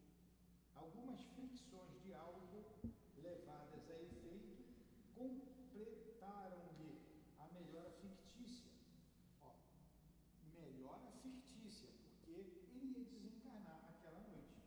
Algumas 0.74 1.20
fricções 1.34 2.00
de 2.02 2.14
álcool 2.14 2.64
levadas 3.18 3.90
a 3.90 3.94
efeito 4.02 4.64
completaram-lhe 5.14 7.02
a 7.38 7.46
melhora 7.52 7.90
fictícia. 8.00 8.70
Ó, 9.42 9.52
melhora 10.54 11.10
fictícia, 11.22 11.90
porque 12.02 12.30
ele 12.30 12.98
ia 12.98 13.04
desencarnar 13.04 13.84
aquela 13.90 14.20
noite. 14.20 14.64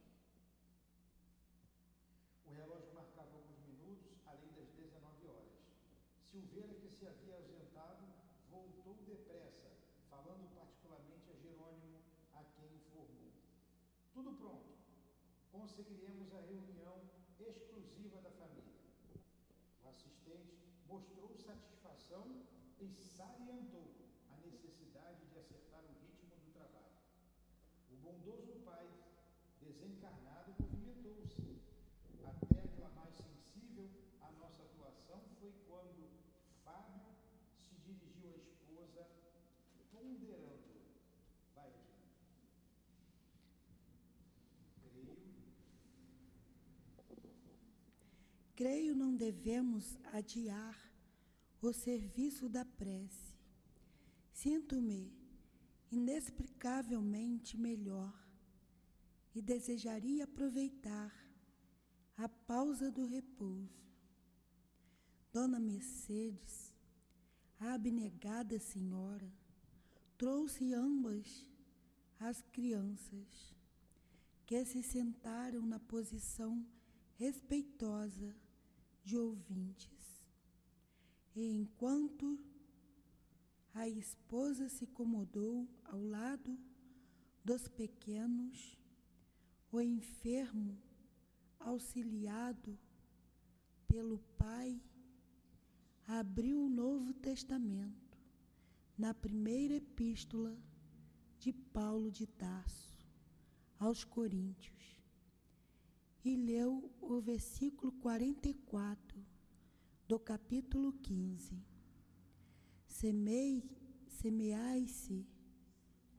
Silveira, 6.30 6.74
que 6.76 6.90
se 6.90 7.08
havia 7.08 7.34
ausentado, 7.36 8.06
voltou 8.52 8.96
depressa, 9.06 9.72
falando 10.10 10.54
particularmente 10.54 11.32
a 11.32 11.36
Jerônimo, 11.36 12.00
a 12.34 12.44
quem 12.44 12.76
informou. 12.76 13.32
Tudo 14.14 14.34
pronto. 14.34 14.78
Conseguiremos 15.78 16.34
a 16.34 16.42
reunião 16.42 17.00
exclusiva 17.40 18.20
da 18.22 18.32
família. 18.32 18.82
O 19.84 19.88
assistente 19.88 20.58
mostrou 20.88 21.32
satisfação 21.36 22.42
e 22.80 22.88
salientou 22.96 23.86
a 24.32 24.38
necessidade 24.38 25.24
de 25.28 25.38
acertar 25.38 25.84
o 25.86 25.94
ritmo 26.02 26.36
do 26.36 26.52
trabalho. 26.52 26.98
O 27.92 27.96
bondoso 27.98 28.54
pai, 28.66 28.90
desencarnado, 29.62 30.56
movimentou-se. 30.60 31.62
A 32.26 32.34
tecla 32.56 32.90
mais 32.96 33.14
sensível 33.14 33.88
à 34.22 34.32
nossa 34.32 34.64
atuação 34.64 35.22
foi 35.40 35.54
quando 35.68 36.10
Fábio 36.66 37.06
se 37.60 37.76
dirigiu 37.86 38.34
à 38.34 38.38
esposa, 38.38 39.08
ponderando. 39.92 40.82
Vai 41.54 41.68
adiante. 41.68 42.18
Creio. 44.82 45.38
Creio 48.58 48.96
não 48.96 49.16
devemos 49.16 50.00
adiar 50.12 50.76
o 51.62 51.72
serviço 51.72 52.50
da 52.50 52.66
prece. 52.66 53.36
Sinto-me 54.34 55.14
inexplicavelmente 55.92 57.56
melhor 57.56 58.12
e 59.36 59.44
desejaria 59.44 60.24
aproveitar 60.24 61.14
a 62.18 62.28
pausa 62.28 62.90
do 62.90 63.06
repouso. 63.06 63.86
Dona 65.32 65.60
Mercedes, 65.60 66.74
a 67.60 67.76
abnegada 67.76 68.58
senhora, 68.58 69.32
trouxe 70.18 70.74
ambas 70.74 71.46
as 72.20 72.42
crianças, 72.42 73.56
que 74.48 74.66
se 74.66 74.82
sentaram 74.82 75.64
na 75.64 75.80
posição 75.80 76.66
respeitosa 77.18 78.36
de 79.04 79.18
ouvintes. 79.18 80.24
E 81.36 81.44
enquanto 81.44 82.40
a 83.74 83.88
esposa 83.88 84.70
se 84.70 84.86
acomodou 84.86 85.68
ao 85.86 86.02
lado 86.02 86.58
dos 87.44 87.68
pequenos, 87.68 88.78
o 89.72 89.80
enfermo, 89.80 90.82
auxiliado 91.60 92.78
pelo 93.88 94.20
pai, 94.38 94.82
abriu 96.08 96.64
o 96.64 96.70
Novo 96.70 97.14
Testamento 97.14 98.18
na 98.98 99.14
primeira 99.14 99.76
epístola 99.76 100.58
de 101.38 101.54
Paulo 101.54 102.12
de 102.12 102.26
Tarso 102.26 102.98
aos 103.80 104.04
Coríntios 104.04 104.97
e 106.24 106.36
leu 106.36 106.92
o 107.02 107.20
versículo 107.22 107.92
44 107.94 109.26
do 110.08 110.20
capítulo 110.20 110.94
15. 110.94 111.62
Semei, 112.86 113.64
semeai-se 114.08 115.28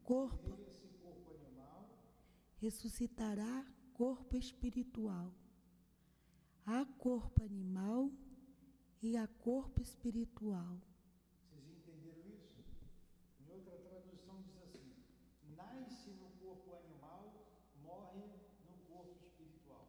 corpo, 0.03 0.57
corpo 1.03 1.35
animal 1.35 1.89
ressuscitará 2.61 3.67
corpo 3.95 4.37
espiritual. 4.37 5.35
Há 6.65 6.85
corpo 6.85 7.45
animal 7.45 8.11
e 9.03 9.17
há 9.17 9.27
corpo 9.27 9.81
espiritual. 9.81 10.81
Vocês 11.49 11.67
entenderam 11.69 12.27
isso? 12.29 12.65
Em 13.41 13.51
outra 13.51 13.77
tradução 13.79 14.43
diz 14.43 14.57
assim: 14.59 14.93
nasce 15.57 16.11
no 16.11 16.31
corpo 16.45 16.75
animal, 16.75 17.47
morre 17.83 18.27
no 18.67 18.77
corpo 18.87 19.17
espiritual. 19.25 19.89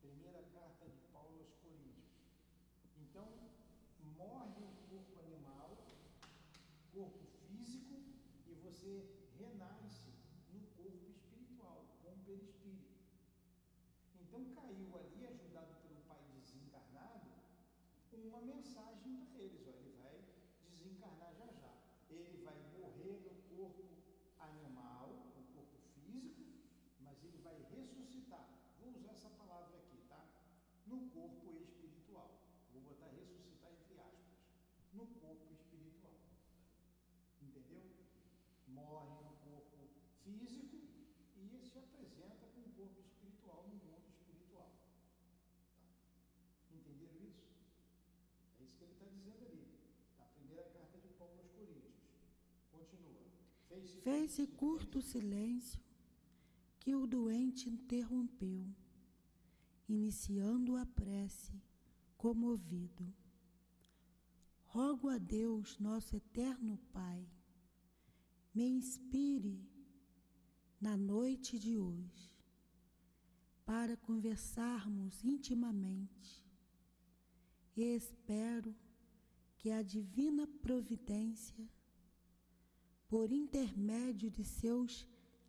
Primeira 0.00 0.42
carta 0.54 0.88
de 0.88 1.00
Paulo 1.12 1.38
aos 1.38 1.54
Coríntios. 1.56 2.10
Então, 2.98 3.28
morre 4.16 4.62
o 4.64 4.88
corpo 4.88 5.20
animal, 5.20 5.86
corpo 6.92 7.26
físico, 7.46 8.00
e 8.46 8.54
você 8.54 9.06
renasce 9.38 10.10
no 10.52 10.60
corpo 10.76 11.10
espiritual, 11.10 11.98
com 12.02 12.12
o 12.12 12.18
perispírito. 12.24 12.96
Então 14.18 14.44
caiu 14.54 14.96
ali, 14.96 15.26
ajudado 15.26 15.74
pelo 15.82 16.00
pai 16.08 16.20
desencarnado, 16.34 17.36
uma 18.26 18.40
mensagem 18.40 19.24
para 19.26 19.40
eles, 19.40 19.66
ó, 19.66 19.70
ele 19.70 19.94
vai 19.98 20.20
desencarnar 20.68 21.32
já 21.34 21.46
já. 21.52 21.72
Ele 22.10 22.42
vai 22.42 22.54
morrer 22.72 23.20
no 23.24 23.56
corpo 23.56 23.84
animal, 24.38 25.08
no 25.36 25.42
corpo 25.54 25.78
físico, 25.94 26.44
mas 27.00 27.22
ele 27.22 27.38
vai 27.38 27.56
ressuscitar. 27.70 28.48
Vou 28.80 28.94
usar 28.96 29.12
essa 29.12 29.30
palavra 29.30 29.76
aqui, 29.78 29.98
tá? 30.08 30.24
No 30.86 31.08
corpo 31.10 31.54
espiritual. 31.54 32.40
Vou 32.72 32.82
botar 32.82 33.08
ressuscitar 33.08 33.72
entre 33.72 34.00
aspas. 34.00 34.36
No 34.92 35.06
corpo 35.06 35.52
espiritual. 35.52 36.14
Entendeu? 37.40 37.82
Morre 38.68 39.22
no 39.22 39.36
corpo 39.44 39.88
físico 40.24 40.76
e 41.36 41.60
se 41.60 41.78
apresenta 41.78 42.46
com 42.54 42.60
o 42.60 42.72
corpo 42.76 43.00
espiritual 43.00 43.66
no 43.68 43.74
mundo 43.76 44.06
espiritual. 44.08 44.72
Tá? 45.76 45.84
Entenderam 46.74 47.16
isso? 47.22 47.46
É 48.58 48.64
isso 48.64 48.76
que 48.76 48.84
ele 48.84 48.92
está 48.92 49.06
dizendo 49.06 49.44
ali, 49.44 49.66
na 50.18 50.24
primeira 50.24 50.64
carta 50.70 50.98
de 50.98 51.08
Paulo 51.14 51.38
aos 51.38 51.50
Coríntios. 51.50 51.94
Continua. 52.70 53.26
Fez-se 54.02 54.46
curto 54.46 55.00
silêncio 55.00 55.80
que 56.78 56.94
o 56.94 57.06
doente 57.06 57.68
interrompeu, 57.68 58.66
iniciando 59.88 60.76
a 60.76 60.86
prece, 60.86 61.52
comovido. 62.16 63.12
Rogo 64.64 65.08
a 65.08 65.18
Deus, 65.18 65.78
nosso 65.78 66.14
eterno 66.14 66.78
Pai, 66.92 67.26
me 68.54 68.66
inspire 68.68 69.60
na 70.80 70.96
noite 70.96 71.58
de 71.58 71.76
hoje 71.78 72.30
para 73.64 73.96
conversarmos 73.96 75.24
intimamente 75.24 76.46
e 77.76 77.82
espero 77.82 78.74
que 79.58 79.70
a 79.70 79.82
divina 79.82 80.46
providência, 80.62 81.68
por 83.16 83.32
intermédio 83.32 84.30
de 84.30 84.44
seus 84.44 85.08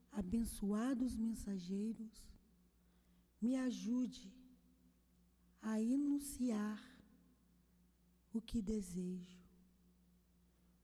abençoados 0.09 1.17
mensageiros, 1.17 2.23
me 3.41 3.57
ajude 3.57 4.33
a 5.61 5.81
enunciar 5.81 6.81
o 8.31 8.39
que 8.41 8.61
desejo 8.61 9.37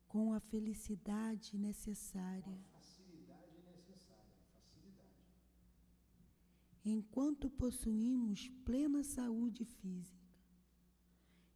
com 0.10 0.34
a 0.34 0.41
felicidade 0.41 1.58
necessária. 1.58 2.60
facilidade 2.74 3.62
necessária, 3.62 4.36
facilidade. 4.52 5.08
enquanto 6.84 7.50
possuímos 7.50 8.50
plena 8.65 9.04
saúde 9.04 9.63
física, 9.63 10.36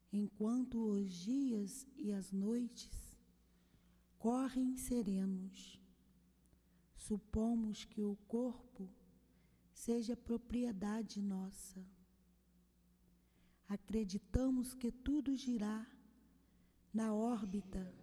enquanto 0.09 0.75
os 0.77 1.11
dias 1.11 1.85
e 1.97 2.13
as 2.13 2.31
noites 2.31 3.06
correm 4.17 4.75
serenos, 4.75 5.79
supomos 6.95 7.85
que 7.85 8.03
o 8.03 8.15
corpo 8.27 8.89
seja 9.73 10.15
propriedade 10.15 11.21
nossa. 11.21 11.85
Acreditamos 13.67 14.73
que 14.73 14.91
tudo 14.91 15.35
girá 15.35 15.85
na 16.93 17.13
órbita, 17.13 17.93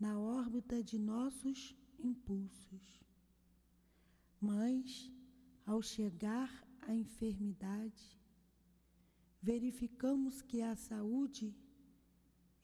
na 0.00 0.18
órbita 0.18 0.82
de 0.82 0.98
nossos 0.98 1.76
impulsos. 1.98 3.00
Mas, 4.40 5.12
ao 5.64 5.80
chegar 5.80 6.66
à 6.80 6.92
enfermidade, 6.94 8.18
verificamos 9.40 10.42
que 10.42 10.62
a 10.62 10.74
saúde 10.74 11.54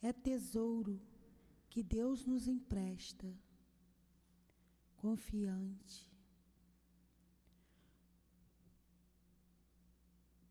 é 0.03 0.13
tesouro 0.13 1.01
que 1.69 1.83
Deus 1.83 2.25
nos 2.25 2.49
empresta, 2.49 3.33
confiante. 4.97 6.11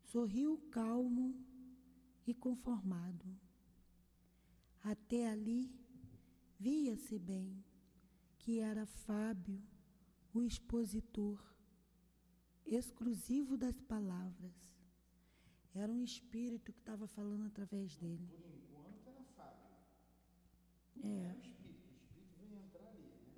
Sorriu 0.04 0.58
calmo 0.70 1.34
e 2.26 2.34
conformado. 2.34 3.26
Até 4.82 5.28
ali, 5.28 5.70
via-se 6.58 7.18
bem 7.18 7.62
que 8.38 8.60
era 8.60 8.86
Fábio 8.86 9.62
o 10.32 10.42
expositor 10.42 11.38
exclusivo 12.64 13.56
das 13.56 13.80
palavras. 13.80 14.54
Era 15.74 15.92
um 15.92 16.02
espírito 16.02 16.72
que 16.72 16.78
estava 16.78 17.06
falando 17.06 17.44
através 17.46 17.96
dele. 17.96 18.28
É. 21.02 21.34
o 21.34 21.40
espírito. 21.40 21.88
O 21.88 21.98
espírito 21.98 22.34
vem 22.40 22.58
entrar 22.58 22.88
ali, 22.88 23.12
né? 23.26 23.34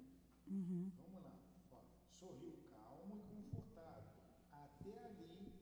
Uhum. 0.48 0.90
Vamos 0.96 1.22
lá. 1.24 1.38
Ó, 1.72 1.80
sorriu 2.12 2.52
calmo 2.70 3.16
e 3.16 3.22
confortado. 3.34 4.08
Até 4.52 5.04
ali 5.04 5.52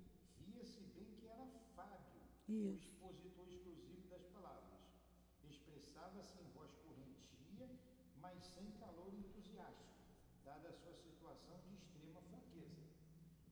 via-se 0.40 0.80
bem 0.94 1.14
que 1.20 1.26
era 1.28 1.46
Fábio, 1.74 2.20
o 2.48 2.52
Isso. 2.52 2.88
expositor 2.90 3.46
exclusivo 3.48 4.08
das 4.08 4.24
palavras. 4.26 4.78
Expressava-se 5.44 6.38
em 6.40 6.48
voz 6.54 6.70
correntia, 6.84 7.68
mas 8.20 8.42
sem 8.44 8.70
calor 8.78 9.12
entusiástico, 9.14 9.94
dada 10.44 10.68
a 10.68 10.72
sua 10.72 10.94
situação 10.94 11.58
de 11.66 11.74
extrema 11.76 12.20
fraqueza. 12.22 12.82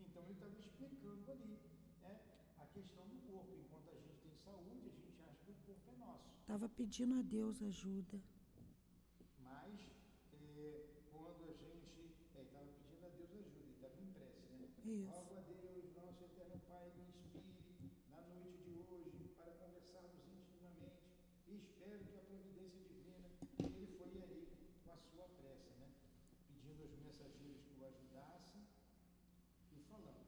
Então 0.00 0.22
ele 0.24 0.32
estava 0.32 0.56
explicando 0.58 1.30
ali 1.30 1.58
né, 2.02 2.20
a 2.58 2.66
questão 2.66 3.06
do 3.08 3.16
corpo. 3.30 3.54
Enquanto 3.54 3.90
a 3.90 3.94
gente 3.94 4.18
tem 4.22 4.34
saúde, 4.44 4.88
a 4.88 4.96
gente 4.96 5.22
acha 5.22 5.44
que 5.44 5.50
o 5.50 5.54
corpo 5.66 5.90
é 5.90 5.96
nosso. 5.96 6.28
Estava 6.40 6.68
pedindo 6.68 7.14
a 7.18 7.22
Deus 7.22 7.62
ajuda. 7.62 8.20
Mas 9.40 9.80
é, 10.32 10.86
quando 11.10 11.44
a 11.44 11.52
gente 11.52 12.12
estava 12.22 12.64
pedindo 12.66 13.04
a 13.04 13.08
Deus 13.08 13.30
ajuda, 13.32 13.58
ele 13.58 13.72
estava 13.72 14.00
em 14.00 14.06
prece, 14.12 14.46
né? 14.52 14.68
Isso. 14.86 15.10
A 15.10 15.40
Deus, 15.50 15.96
nosso 15.96 16.22
eterno 16.22 16.60
Pai, 16.68 16.92
me 16.94 17.02
inspire 17.10 17.90
na 18.08 18.20
noite 18.22 18.62
de 18.62 18.78
hoje 18.86 19.34
para 19.36 19.50
conversarmos 19.58 20.22
intimamente 20.30 21.10
e 21.48 21.56
espero 21.56 21.98
que 22.04 22.16
a 22.16 22.22
providência 22.22 22.84
divina, 22.86 23.26
ele 23.58 23.86
foi 23.98 24.22
ali 24.22 24.46
com 24.84 24.92
a 24.92 24.96
sua 25.10 25.26
prece, 25.40 25.70
né? 25.80 25.90
Pedindo 26.46 26.82
aos 26.82 26.94
mensageiros 27.02 27.64
que 27.66 27.80
o 27.80 27.84
ajudassem 27.84 28.62
e 29.72 29.82
falando. 29.90 30.26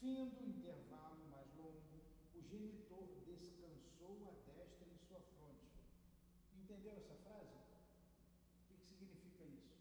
Findo 0.00 0.40
o 0.40 0.48
intervalo 0.48 1.28
mais 1.28 1.54
longo, 1.54 2.00
o 2.34 2.40
genitor 2.40 3.04
descansou 3.26 4.24
a 4.24 4.32
destra 4.50 4.88
em 4.88 4.96
sua 5.06 5.20
fronte. 5.20 5.68
Entendeu 6.56 6.96
essa 6.96 7.14
frase? 7.24 7.58
O 8.70 8.74
que 8.74 8.86
significa 8.86 9.44
isso? 9.44 9.76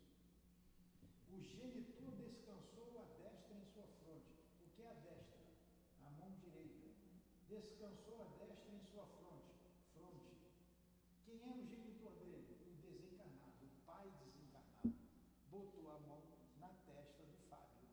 O 1.32 1.40
genitor 1.40 2.12
descansou 2.18 3.00
a 3.00 3.04
destra 3.18 3.56
em 3.56 3.66
sua 3.74 3.88
fronte. 4.04 4.34
O 4.62 4.70
que 4.76 4.82
é 4.84 4.90
a 4.90 4.94
destra? 4.94 5.38
A 6.06 6.10
mão 6.12 6.32
direita. 6.40 6.88
Descansou 7.50 8.22
a 8.22 8.26
destra 8.44 8.76
em 8.76 8.82
sua 8.82 9.06
fronte. 9.06 9.56
Fronte. 9.94 10.36
Quem 11.26 11.42
era 11.44 11.58
o 11.58 11.66
genitor 11.66 12.12
dele? 12.20 12.58
O 12.68 12.76
desencarnado, 12.82 13.64
o 13.64 13.86
pai 13.86 14.12
desencarnado. 14.20 14.94
Botou 15.50 15.90
a 15.92 16.00
mão 16.00 16.22
na 16.60 16.70
testa 16.86 17.24
do 17.24 17.38
Fábio. 17.50 17.88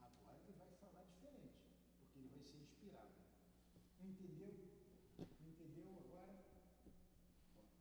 Agora 0.00 0.38
ele 0.42 0.58
vai 0.58 0.70
falar 0.80 1.04
diferente, 1.04 1.54
porque 2.00 2.18
ele 2.18 2.28
vai 2.28 2.42
ser 2.42 2.58
inspirado. 2.58 3.14
Entendeu? 4.00 4.54
Entendeu 5.40 5.88
agora? 5.98 6.44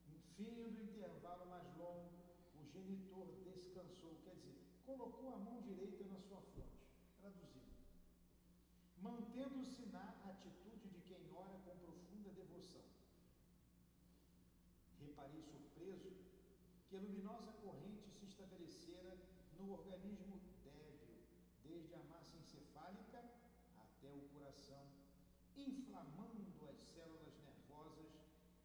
No 0.07 0.19
fim 0.35 0.69
do 0.71 0.83
intervalo 0.83 1.45
mais 1.47 1.75
longo, 1.75 2.09
o 2.55 2.65
genitor 2.65 3.27
descansou, 3.43 4.15
quer 4.23 4.35
dizer, 4.35 4.61
colocou 4.85 5.33
a 5.33 5.37
mão 5.37 5.61
direita 5.61 6.03
na 6.05 6.19
sua 6.19 6.41
fronte. 6.41 6.85
Traduzindo. 7.19 7.65
Mantendo-se 9.01 9.85
na 9.87 10.15
atitude 10.25 10.89
de 10.89 11.01
quem 11.01 11.31
ora 11.31 11.57
com 11.59 11.77
profunda 11.77 12.29
devoção. 12.31 12.81
Reparei 15.05 15.43
surpreso 15.43 16.11
que 16.87 16.95
a 16.95 16.99
luminosa 16.99 17.51
corrente 17.61 18.09
se 18.09 18.25
estabelecera 18.25 19.15
no 19.57 19.71
organismo 19.71 20.41
débil, 20.63 20.97
desde 21.63 21.93
a 21.93 22.03
massa 22.05 22.35
encefálica 22.37 23.23
até 23.77 24.11
o 24.11 24.21
coração, 24.33 24.83
inflamando 25.55 26.67
as 26.69 26.77
células 26.93 27.37
nervosas, 27.37 28.11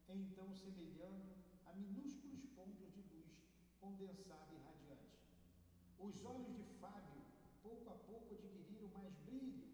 então 0.09 0.51
semelhando 0.55 1.35
a 1.67 1.75
minúsculos 1.75 2.47
pontos 2.57 2.91
de 2.95 3.03
luz 3.13 3.45
condensada 3.79 4.55
e 4.55 4.59
radiante. 4.59 5.21
Os 5.99 6.25
olhos 6.25 6.57
de 6.57 6.65
Fábio, 6.81 7.21
pouco 7.63 7.91
a 7.91 7.97
pouco, 8.09 8.35
adquiriram 8.35 8.89
mais 8.95 9.15
brilho 9.27 9.69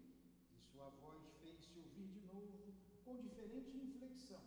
e 0.50 0.58
sua 0.58 0.88
voz 0.88 1.22
fez-se 1.40 1.78
ouvir 1.78 2.08
de 2.08 2.20
novo 2.26 2.74
com 3.04 3.16
diferente 3.22 3.76
inflexão, 3.76 4.42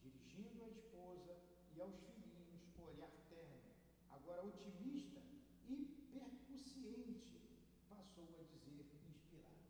dirigindo 0.00 0.64
à 0.64 0.68
esposa 0.68 1.36
e 1.76 1.80
aos 1.80 1.96
filhinhos 2.00 2.66
com 2.74 2.82
olhar 2.82 3.10
terno, 3.28 3.60
agora 4.10 4.44
otimista 4.44 5.20
e 5.68 5.76
percussiente, 6.12 7.40
passou 7.88 8.28
a 8.38 8.42
dizer 8.42 8.84
inspirado. 9.08 9.64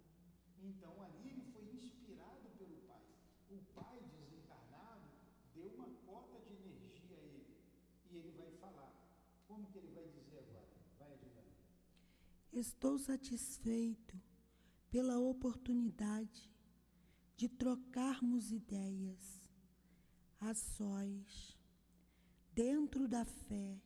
Então 0.59 1.03
ali 1.03 1.29
ele 1.29 1.45
foi 1.53 1.65
inspirado 1.73 2.49
pelo 2.59 2.77
pai. 2.89 3.05
O 3.51 3.59
pai 3.75 4.01
desencarnado 4.17 5.09
deu 5.55 5.69
uma 5.69 5.89
cota 6.07 6.41
de 6.41 6.55
energia 6.55 7.17
a 7.17 7.21
ele 7.21 7.57
e 8.11 8.17
ele 8.17 8.33
vai 8.33 8.51
falar. 8.53 8.93
Como 9.47 9.67
que 9.71 9.79
ele 9.79 9.93
vai 9.93 10.09
dizer 10.09 10.39
agora? 10.39 10.69
Vai 10.99 11.13
adiante. 11.13 11.61
Estou 12.53 12.99
satisfeito 12.99 14.21
pela 14.91 15.19
oportunidade 15.19 16.51
de 17.37 17.49
trocarmos 17.49 18.51
ideias 18.51 19.41
a 20.41 20.53
sós, 20.53 21.57
dentro 22.53 23.07
da 23.07 23.25
fé 23.25 23.81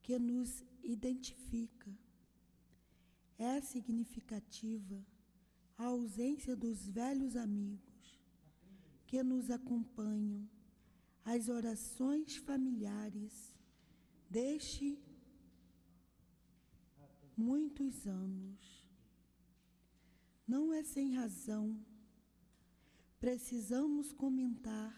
que 0.00 0.16
nos 0.16 0.62
identifica. 0.82 1.92
É 3.36 3.60
significativa 3.60 5.04
a 5.76 5.86
ausência 5.86 6.54
dos 6.54 6.88
velhos 6.88 7.36
amigos 7.36 8.20
que 9.06 9.22
nos 9.24 9.50
acompanham, 9.50 10.48
as 11.24 11.48
orações 11.48 12.36
familiares 12.36 13.56
deste 14.30 14.98
muitos 17.38 18.06
anos. 18.06 18.86
Não 20.46 20.72
é 20.72 20.82
sem 20.82 21.14
razão. 21.14 21.78
Precisamos 23.20 24.12
comentar 24.12 24.94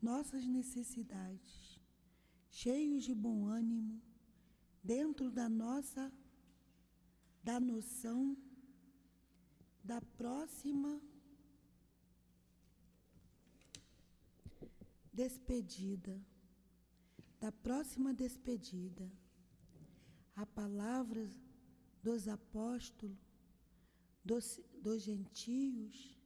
nossas 0.00 0.46
necessidades, 0.46 1.80
cheios 2.50 3.04
de 3.04 3.14
bom 3.14 3.46
ânimo, 3.46 4.00
dentro 4.82 5.30
da 5.30 5.48
nossa 5.48 6.12
da 7.42 7.60
noção 7.60 8.36
da 9.84 10.00
próxima 10.00 11.00
despedida, 15.12 16.20
da 17.38 17.52
próxima 17.52 18.12
despedida. 18.12 19.08
A 20.36 20.44
palavra 20.44 21.28
dos 22.02 22.28
apóstolos, 22.28 23.16
dos, 24.22 24.60
dos 24.82 25.02
gentios, 25.02 26.16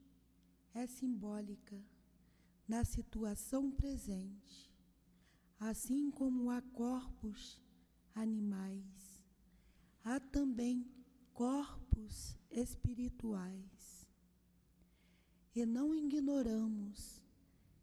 é 0.75 0.87
simbólica 0.87 1.81
na 2.66 2.85
situação 2.85 3.70
presente, 3.70 4.70
assim 5.59 6.11
como 6.11 6.51
há 6.51 6.61
corpos 6.61 7.61
animais, 8.14 9.23
há 10.05 10.20
também 10.20 10.87
corpos 11.33 12.37
espirituais. 12.51 14.07
E 15.55 15.64
não 15.66 15.94
ignoramos 15.94 17.20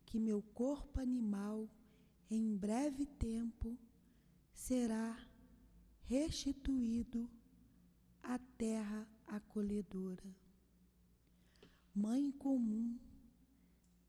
que 0.05 0.19
meu 0.19 0.41
corpo 0.41 0.99
animal, 1.01 1.69
em 2.29 2.55
breve 2.55 3.05
tempo, 3.05 3.77
será 4.53 5.26
restituído 6.07 7.29
à 8.23 8.39
terra 8.57 9.05
acolhedora, 9.27 10.33
mãe 11.93 12.31
comum 12.31 12.97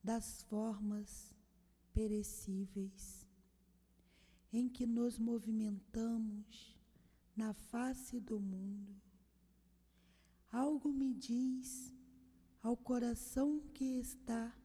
das 0.00 0.44
formas 0.44 1.34
perecíveis, 1.92 3.26
em 4.52 4.68
que 4.68 4.86
nos 4.86 5.18
movimentamos 5.18 6.78
na 7.34 7.52
face 7.52 8.20
do 8.20 8.38
mundo. 8.38 8.94
Algo 10.52 10.92
me 10.92 11.12
diz 11.12 11.92
ao 12.62 12.76
coração 12.76 13.60
que 13.74 13.98
está 13.98 14.56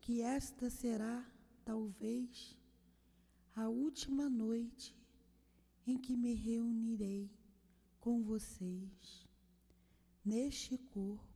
que 0.00 0.22
esta 0.22 0.70
será, 0.70 1.30
talvez, 1.62 2.58
a 3.54 3.68
última 3.68 4.30
noite 4.30 4.98
em 5.90 5.98
que 5.98 6.16
me 6.16 6.34
reunirei 6.34 7.28
com 7.98 8.22
vocês 8.22 9.28
neste 10.24 10.78
corpo. 10.78 11.26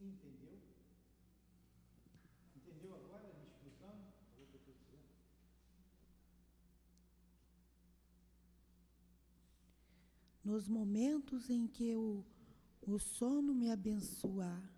Entendeu? 0.00 0.58
Entendeu 2.56 2.94
agora 2.94 3.32
me 3.34 3.44
explicando? 3.44 4.02
Falou 4.32 4.46
o 4.46 4.48
que 4.48 4.56
eu 4.56 4.60
estou 4.60 4.74
dizendo? 4.74 5.04
Nos 10.42 10.68
momentos 10.68 11.50
em 11.50 11.66
que 11.66 11.94
o, 11.94 12.24
o 12.80 12.98
sono 12.98 13.54
me 13.54 13.70
abençoar, 13.70 14.72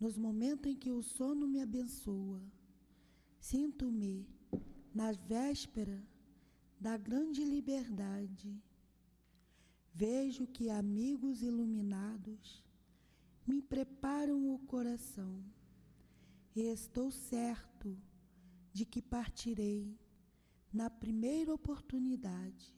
nos 0.00 0.16
momentos 0.16 0.72
em 0.72 0.76
que 0.76 0.90
o 0.90 1.02
sono 1.02 1.46
me 1.46 1.60
abençoa, 1.60 2.42
sinto-me 3.38 4.26
na 4.94 5.12
véspera 5.12 6.11
da 6.82 6.96
grande 6.96 7.44
liberdade, 7.44 8.60
vejo 9.94 10.48
que 10.48 10.68
amigos 10.68 11.40
iluminados 11.40 12.60
me 13.46 13.62
preparam 13.62 14.52
o 14.52 14.58
coração. 14.58 15.44
E 16.56 16.62
estou 16.62 17.12
certo 17.12 17.96
de 18.72 18.84
que 18.84 19.00
partirei 19.00 19.96
na 20.72 20.90
primeira 20.90 21.54
oportunidade. 21.54 22.74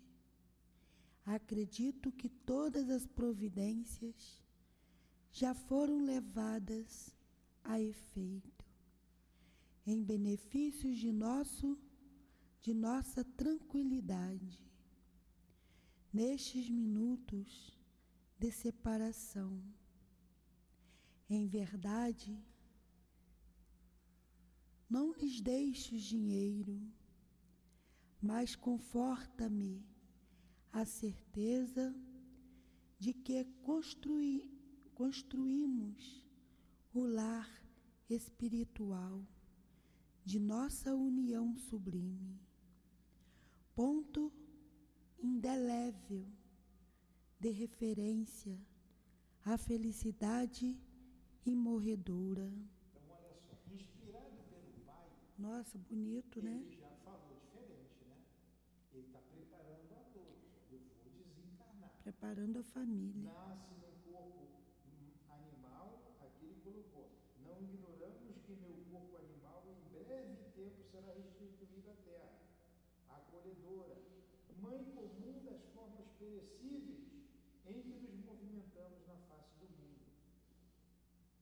Acredito 1.24 2.12
que 2.12 2.28
todas 2.28 2.90
as 2.90 3.06
providências 3.06 4.44
já 5.32 5.54
foram 5.54 6.04
levadas 6.04 7.16
a 7.64 7.80
efeito, 7.80 8.66
em 9.86 10.02
benefício 10.02 10.94
de 10.94 11.10
nosso 11.10 11.78
de 12.64 12.72
nossa 12.72 13.22
tranquilidade. 13.22 14.66
Nestes 16.10 16.70
minutos 16.70 17.78
de 18.38 18.50
separação, 18.50 19.62
em 21.28 21.46
verdade, 21.46 22.42
não 24.88 25.12
lhes 25.12 25.42
deixes 25.42 26.04
dinheiro, 26.04 26.80
mas 28.18 28.56
conforta-me 28.56 29.86
a 30.72 30.86
certeza 30.86 31.94
de 32.98 33.12
que 33.12 33.44
construí, 33.62 34.50
construímos 34.94 36.24
o 36.94 37.04
lar 37.04 37.62
espiritual 38.08 39.22
de 40.24 40.40
nossa 40.40 40.94
união 40.94 41.54
sublime, 41.58 42.43
ponto 43.74 44.32
indelével 45.22 46.24
de 47.40 47.50
referência 47.50 48.58
à 49.44 49.58
felicidade 49.58 50.78
imorredoura. 51.44 52.50
Então, 52.90 53.02
olha 53.10 53.34
só, 53.34 53.56
inspirado 53.72 54.36
pelo 54.48 54.84
Pai, 54.86 55.10
Nossa, 55.38 55.76
bonito, 55.78 56.42
né? 56.42 56.62
ele 56.64 56.76
já 56.76 56.90
falou 57.04 57.36
diferente, 57.42 58.04
né? 58.06 58.16
Ele 58.92 59.06
está 59.06 59.20
preparando 59.20 59.92
a 59.92 60.00
todos. 60.12 60.38
Eu 60.70 60.78
vou 60.78 61.24
desencarnar. 61.24 61.90
Preparando 62.02 62.58
a 62.60 62.62
família. 62.62 63.32
Nasce 63.32 63.74
num 63.74 64.12
corpo 64.12 64.46
hum, 64.86 65.10
animal, 65.28 66.16
aqui 66.20 66.46
ele 66.46 66.60
colocou. 66.62 67.10
Não 67.42 67.60
ignoramos 67.60 68.36
que 68.46 68.52
meu 68.52 68.74
corpo 68.90 69.16
animal 69.16 69.64
em 69.68 69.88
breve 69.90 70.44
tempo 70.54 70.82
será 70.90 71.12
restituído 71.12 71.90
à 71.90 71.94
terra, 72.08 72.38
acolhedora, 73.08 73.98
mãe 74.62 74.84
comum 74.94 75.42
das 75.44 75.60
formas 75.74 76.06
perecíveis 76.18 77.04
em 77.66 77.82
que 77.82 77.98
nos 78.00 78.14
movimentamos 78.24 79.06
na 79.06 79.16
face 79.28 79.58
do 79.58 79.66
mundo. 79.66 80.00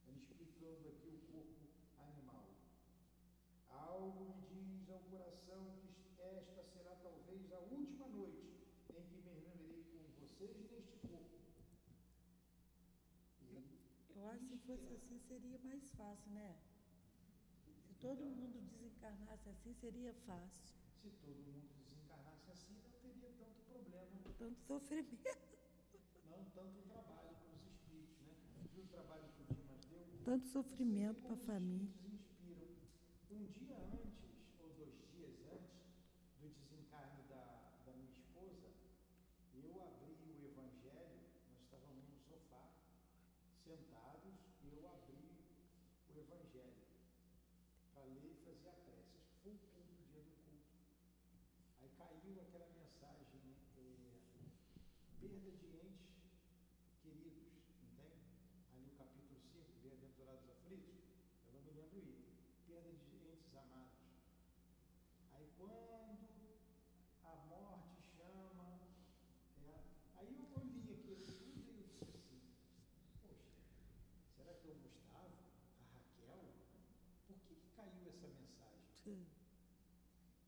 Ele 0.08 0.18
explicando 0.18 0.88
aqui 0.88 1.08
o 1.08 1.20
corpo 1.30 1.60
animal. 1.98 2.48
Algo 3.70 4.34
me 4.50 4.64
diz 4.64 4.88
ao 4.90 5.00
coração 5.00 5.72
que 5.82 6.22
esta 6.22 6.64
será 6.72 6.96
talvez 6.96 7.52
a 7.52 7.58
última 7.60 8.08
noite 8.08 8.48
em 8.90 9.02
que 9.04 9.16
me 9.16 9.30
reunirei 9.30 9.84
com 9.92 10.02
vocês 10.20 10.56
neste 10.70 10.96
corpo. 11.06 11.38
E 13.42 13.56
ele 13.56 13.68
Eu 14.16 14.26
acho 14.26 14.46
que 14.46 14.48
se 14.48 14.51
fosse 14.66 14.92
assim 14.94 15.18
seria 15.28 15.58
mais 15.64 15.90
fácil, 15.92 16.30
né? 16.32 16.56
Se 17.86 17.94
todo 17.94 18.24
mundo 18.24 18.60
desencarnasse 18.70 19.48
assim 19.48 19.72
seria 19.74 20.14
fácil. 20.26 20.74
Se 21.02 21.10
todo 21.22 21.36
mundo 21.36 21.68
desencarnasse 21.88 22.50
assim, 22.50 22.74
não 22.74 22.90
teria 23.00 23.30
tanto 23.38 23.60
problema, 23.68 24.10
Tanto 24.38 24.60
sofrimento, 24.62 25.58
não 26.30 26.44
tanto 26.54 26.82
trabalho 26.88 27.34
para 27.36 27.52
os 27.54 27.66
espíritos, 27.66 28.18
né? 28.22 28.34
Viu 28.72 28.84
o 28.84 28.86
trabalho 28.88 29.24
que 29.34 29.42
o 29.42 29.54
Dimas 29.54 29.80
deu? 29.90 30.06
tanto 30.24 30.46
sofrimento 30.48 31.22
para 31.22 31.34
a 31.34 31.36
família. 31.36 31.88
inspiram. 32.12 32.68
Um 33.30 33.46
dia 33.46 33.76
antes, 33.92 34.22
ou 34.60 34.68
dois 34.74 34.94
dias 35.12 35.34
antes 35.50 35.82
do 36.40 36.48
desencarne 36.50 37.22
da, 37.28 37.72
da 37.84 37.92
minha 37.92 38.10
esposa, 38.10 38.68
eu 39.54 39.80
abri 39.82 40.14
o 40.22 40.44
Evangelho, 40.46 41.18
nós 41.48 41.60
estávamos 41.62 42.04
no 42.08 42.18
sofá, 42.28 42.68
sentados, 43.64 44.21
Evangelho 46.52 46.86
para 47.94 48.04
ler 48.04 48.32
e 48.32 48.44
fazer 48.44 48.68
a 48.68 48.72
prece. 48.72 49.16
Acho 49.16 49.30
que 49.30 49.40
foi 49.42 49.52
o 49.52 49.58
culto, 49.58 50.02
o 50.02 50.06
dia 50.12 50.22
do 50.22 50.30
culto. 50.44 50.68
Aí 51.80 51.88
caiu 51.96 52.40
aquela 52.40 52.68
mensagem, 52.70 53.56
é, 53.76 54.20
perda 55.20 55.50
de 55.50 55.66
entes 55.76 56.12
queridos, 57.02 57.48
entende? 57.82 58.20
Ali 58.74 58.86
o 58.88 58.96
capítulo 58.96 59.40
5, 59.40 59.72
Bem-aventurados 59.82 60.48
aflitos, 60.48 61.00
eu 61.46 61.52
não 61.52 61.62
me 61.62 61.70
lembro 61.72 61.98
o 61.98 62.04
item, 62.04 62.34
perda 62.66 62.92
de 62.92 63.16
entes 63.16 63.54
amados. 63.56 63.98
Aí 65.32 65.48
quando 65.56 65.82
a 67.24 67.34
morte 67.48 68.00
chama, 68.16 68.80
é, 69.58 69.84
aí 70.16 70.36
eu 70.36 70.46
olhei 70.56 70.94
aquilo 70.94 71.16
tudo 71.26 71.60
e 71.66 71.80
eu 71.80 71.86
disse 71.88 72.16
assim, 72.16 72.40
poxa, 73.22 73.50
será 74.36 74.54
que 74.54 74.68
é 74.68 74.70
o 74.70 74.74
Gustavo, 74.76 75.36
a 75.78 75.82
Raquel? 75.94 76.52
Por 77.26 77.36
que, 77.46 77.54
que 77.56 77.70
caiu 77.76 78.08
essa 78.08 78.28
mensagem? 78.28 79.26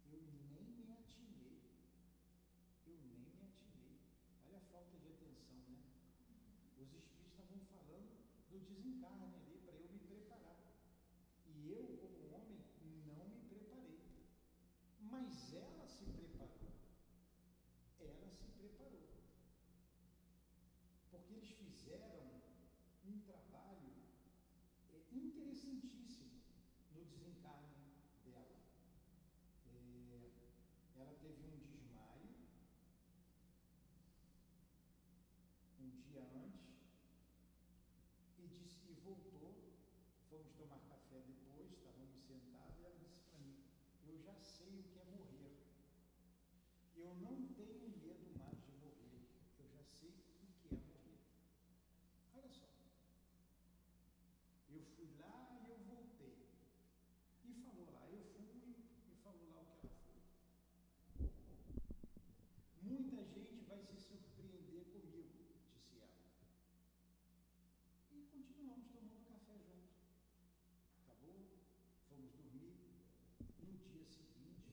Eu 0.07 0.23
nem 0.53 0.65
me 0.79 0.93
atinei. 0.93 1.59
Eu 2.87 2.95
nem 3.03 3.19
me 3.19 3.43
atinei. 3.43 3.99
Olha 4.47 4.59
a 4.59 4.61
falta 4.71 4.97
de 4.99 5.09
atenção, 5.09 5.57
né? 5.69 5.83
Os 6.85 6.93
espíritos 6.93 7.31
estavam 7.33 7.59
falando 7.73 8.13
do 8.51 8.59
desencarne 8.61 9.35
ali 9.37 9.59
para 9.65 9.73
eu 9.73 9.89
me 9.89 9.99
preparar. 10.01 10.61
E 11.47 11.73
eu, 11.73 11.97
como 11.97 12.35
homem, 12.35 12.61
não 13.07 13.25
me 13.25 13.41
preparei. 13.49 13.99
Mas 15.01 15.55
ela 15.55 15.87
se 15.87 16.05
preparou. 16.05 16.73
Ela 17.99 18.29
se 18.29 18.51
preparou. 18.59 19.09
Porque 21.11 21.33
eles 21.33 21.49
fizeram 21.53 22.21
um 23.07 23.19
trabalho 23.21 23.95
é, 24.91 25.01
interessantíssimo 25.11 26.33
no 26.93 27.03
desencarne 27.07 27.81
dela. 28.27 28.61
É, 29.69 30.31
ela 30.97 31.15
teve 31.15 31.47
um 31.47 31.57
desmaio 31.57 32.45
um 35.85 35.91
dia 35.91 36.23
antes 36.35 36.74
voltou. 39.05 39.53
Fomos 40.31 40.53
tomar 40.55 40.81
café 40.89 41.21
depois, 41.27 41.71
estávamos 41.73 42.19
sentados 42.27 42.81
e 42.81 42.85
ela 42.85 42.97
disse 42.99 43.21
para 43.31 43.39
mim: 43.39 43.57
Eu 44.07 44.19
já 44.19 44.35
sei 44.41 44.81
o 44.81 44.83
que 44.85 44.99
é 44.99 45.05
morrer. 45.05 45.57
Eu 46.97 47.15
não 47.17 47.47
tenho 47.55 47.89
medo 48.01 48.39
mais 48.39 48.59
de 48.65 48.73
morrer. 48.73 49.21
Eu 49.59 49.69
já 49.69 49.83
sei 49.85 50.09
o 50.09 50.47
que 50.63 50.75
é 50.75 50.79
morrer. 50.79 51.19
Olha 52.33 52.49
só. 52.49 52.69
Eu 54.71 54.83
fui 54.97 55.09
lá 55.19 55.61
e 55.67 55.71
eu 55.71 55.79
voltei. 55.85 56.49
E 57.45 57.55
falou 57.63 57.93
lá, 57.93 58.09
eu 58.11 58.23
fui 58.35 58.75
e 59.07 59.15
falou 59.23 59.53
lá 59.55 59.63
o 59.63 59.77
que 59.81 59.87
ela 59.87 60.01
foi. 60.07 60.23
Muita 62.83 63.23
gente 63.25 63.65
vai 63.67 63.81
se 63.83 63.97
surpreender 63.99 64.85
comigo, 64.93 65.45
disse 65.73 65.99
ela. 65.99 66.11
E 68.13 68.23
continuamos 68.33 68.87
tomando 68.93 69.25
café 69.27 69.59
junto. 69.59 69.95
Acabou, 71.03 71.49
fomos 72.09 72.33
dormir. 72.33 72.77
No 73.75 73.81
dia 73.91 74.07
seguinte, 74.07 74.71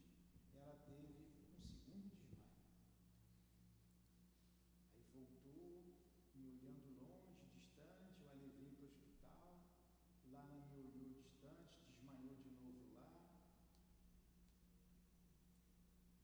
ela 0.54 0.76
teve 0.86 1.10
um 1.10 1.26
segundo 1.26 2.06
desmaio. 2.06 2.38
Aí 4.94 5.02
voltou, 5.12 5.98
me 6.36 6.46
olhando 6.46 6.86
longe, 7.02 7.42
distante, 7.58 8.22
eu 8.22 8.30
a 8.30 8.36
levei 8.36 8.70
para 8.76 8.86
o 8.86 8.90
hospital. 8.90 9.58
Lá 10.32 10.46
ela 10.46 10.66
me 10.68 10.78
olhou 10.78 11.10
distante, 11.16 11.82
desmaiou 11.88 12.36
de 12.36 12.52
novo 12.62 12.94
lá. 12.94 13.26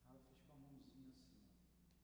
Ela 0.07 0.19
fez 0.19 0.39
com 0.45 0.53
a 0.53 0.57
mãozinha 0.57 1.09
assim, 1.09 1.34
ó, 1.34 1.57
para 1.65 1.82
mim. 1.82 1.97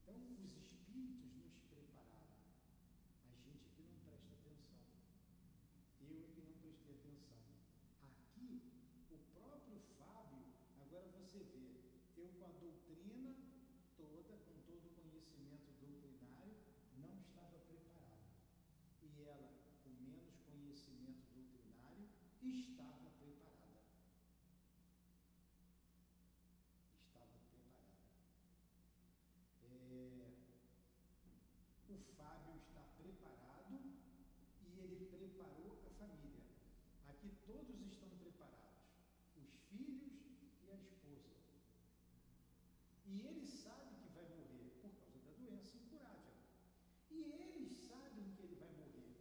Então, 0.00 0.16
os 0.16 0.56
espíritos 0.56 1.36
nos 1.44 1.60
prepararam. 1.68 2.40
A 3.28 3.36
gente 3.44 3.68
que 3.76 3.82
não 3.82 4.00
presta 4.00 4.32
atenção. 4.32 4.80
Eu 6.02 6.22
que 6.34 6.40
não 6.42 6.52
prestei 6.60 6.94
atenção. 6.94 7.38
Aqui, 8.02 8.60
o 9.10 9.18
próprio 9.32 9.78
Fábio, 9.96 10.42
agora 10.76 11.21
você 11.32 11.44
vê, 11.44 11.80
eu 12.18 12.28
com 12.38 12.44
a 12.44 12.52
doutrina 12.60 13.34
toda, 13.96 14.36
com 14.44 14.52
todo 14.66 14.84
o 14.84 14.94
conhecimento 15.00 15.72
doutrinário, 15.80 16.56
não 16.98 17.16
estava 17.16 17.58
preparado. 17.60 18.36
E 19.02 19.22
ela, 19.22 19.48
com 19.82 19.90
menos 20.04 20.36
conhecimento 20.44 21.24
doutrinário, 21.32 22.06
estava 22.42 23.08
preparada. 23.18 23.80
Estava 27.08 27.38
preparada. 27.48 27.96
É, 29.64 30.32
o 31.88 31.96
Fábio 32.14 32.56
está 32.56 32.82
preparado 33.00 33.80
e 34.60 34.80
ele 34.80 35.06
preparou 35.06 35.80
a 35.86 35.90
família. 35.98 36.44
Aqui 37.08 37.32
todos 37.46 37.80
estão 37.80 38.10
preparados: 38.18 38.82
os 39.36 39.48
filhos 39.70 40.12
e 40.64 40.70
a 40.70 40.76
esposa. 40.76 41.32
E 43.12 43.20
ele 43.28 43.46
sabe 43.46 43.94
que 44.00 44.08
vai 44.14 44.24
morrer 44.24 44.72
por 44.80 44.90
causa 44.96 45.18
da 45.20 45.32
doença 45.32 45.76
incurável. 45.76 46.32
E 47.10 47.18
eles 47.42 47.76
sabem 47.86 48.24
que 48.34 48.42
ele 48.42 48.56
vai 48.56 48.72
morrer, 48.72 49.12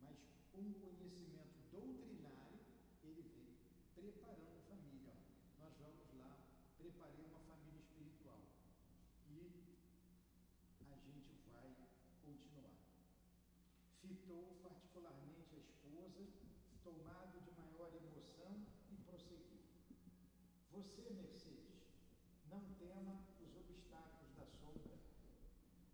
mas 0.00 0.16
com 0.50 0.72
conhecimento 0.80 1.60
doutrinário, 1.70 2.58
ele 3.04 3.22
veio 3.34 3.52
preparando 3.94 4.56
a 4.56 4.62
família. 4.66 5.12
Ó, 5.58 5.64
nós 5.64 5.76
vamos 5.78 6.16
lá, 6.16 6.38
preparei 6.78 7.26
uma 7.26 7.40
família 7.40 7.78
espiritual. 7.78 8.40
E 9.28 9.60
a 10.90 10.96
gente 10.96 11.36
vai 11.52 11.68
continuar. 12.24 12.72
Fitou 14.00 14.56
particularmente 14.62 15.54
a 15.54 15.58
esposa, 15.58 16.24
tomado 16.82 17.44
de 17.44 17.52
maior 17.60 17.92
emoção, 17.92 18.64
e 18.90 18.96
prosseguiu. 19.04 19.60
Você, 20.72 21.10
Mercedes, 21.10 21.74
não 22.48 22.60
tema 22.78 23.18
os 23.40 23.56
obstáculos 23.56 24.32
da 24.36 24.46
sombra. 24.46 24.94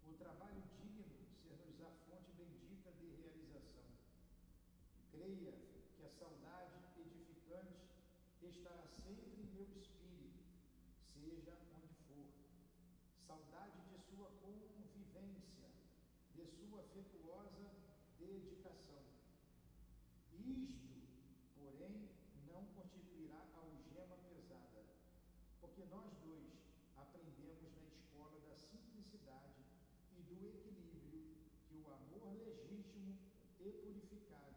O 0.04 0.12
trabalho 0.12 0.62
digno 0.76 1.04
ser-nos-á 1.42 1.90
fonte 2.06 2.32
bendita 2.32 2.92
de 2.92 3.06
realização. 3.16 3.84
Creia 5.12 5.54
que 5.96 6.04
a 6.04 6.10
saudade 6.10 6.78
edificante 6.96 7.90
estará 8.42 8.86
sempre 8.86 9.30
em 9.40 9.46
meu 9.54 9.68
espírito, 9.76 10.44
seja 11.14 11.56
onde 11.74 11.94
for. 12.08 12.26
Saudade 13.26 13.80
de 13.90 13.98
sua 13.98 14.30
convivência, 14.42 15.68
de 16.34 16.46
sua 16.46 16.80
afetuosa 16.80 17.70
dedicação. 18.18 19.02
Isto, 20.32 21.00
porém, 21.56 22.08
não 22.46 22.64
constituirá 22.74 23.46
algema 23.54 24.16
pesada 24.28 24.84
porque 25.60 25.84
nós 25.86 26.12
dois 26.22 26.50
aprendemos 26.96 27.74
na 27.76 27.86
escola 27.88 28.40
da 28.48 28.56
simplicidade 28.56 29.64
e 30.16 30.22
do 30.22 30.46
equilíbrio 30.46 31.36
que 31.68 31.76
o 31.76 31.90
amor 31.90 32.34
legítimo 32.36 33.16
e 33.60 33.72
purificado 33.72 34.56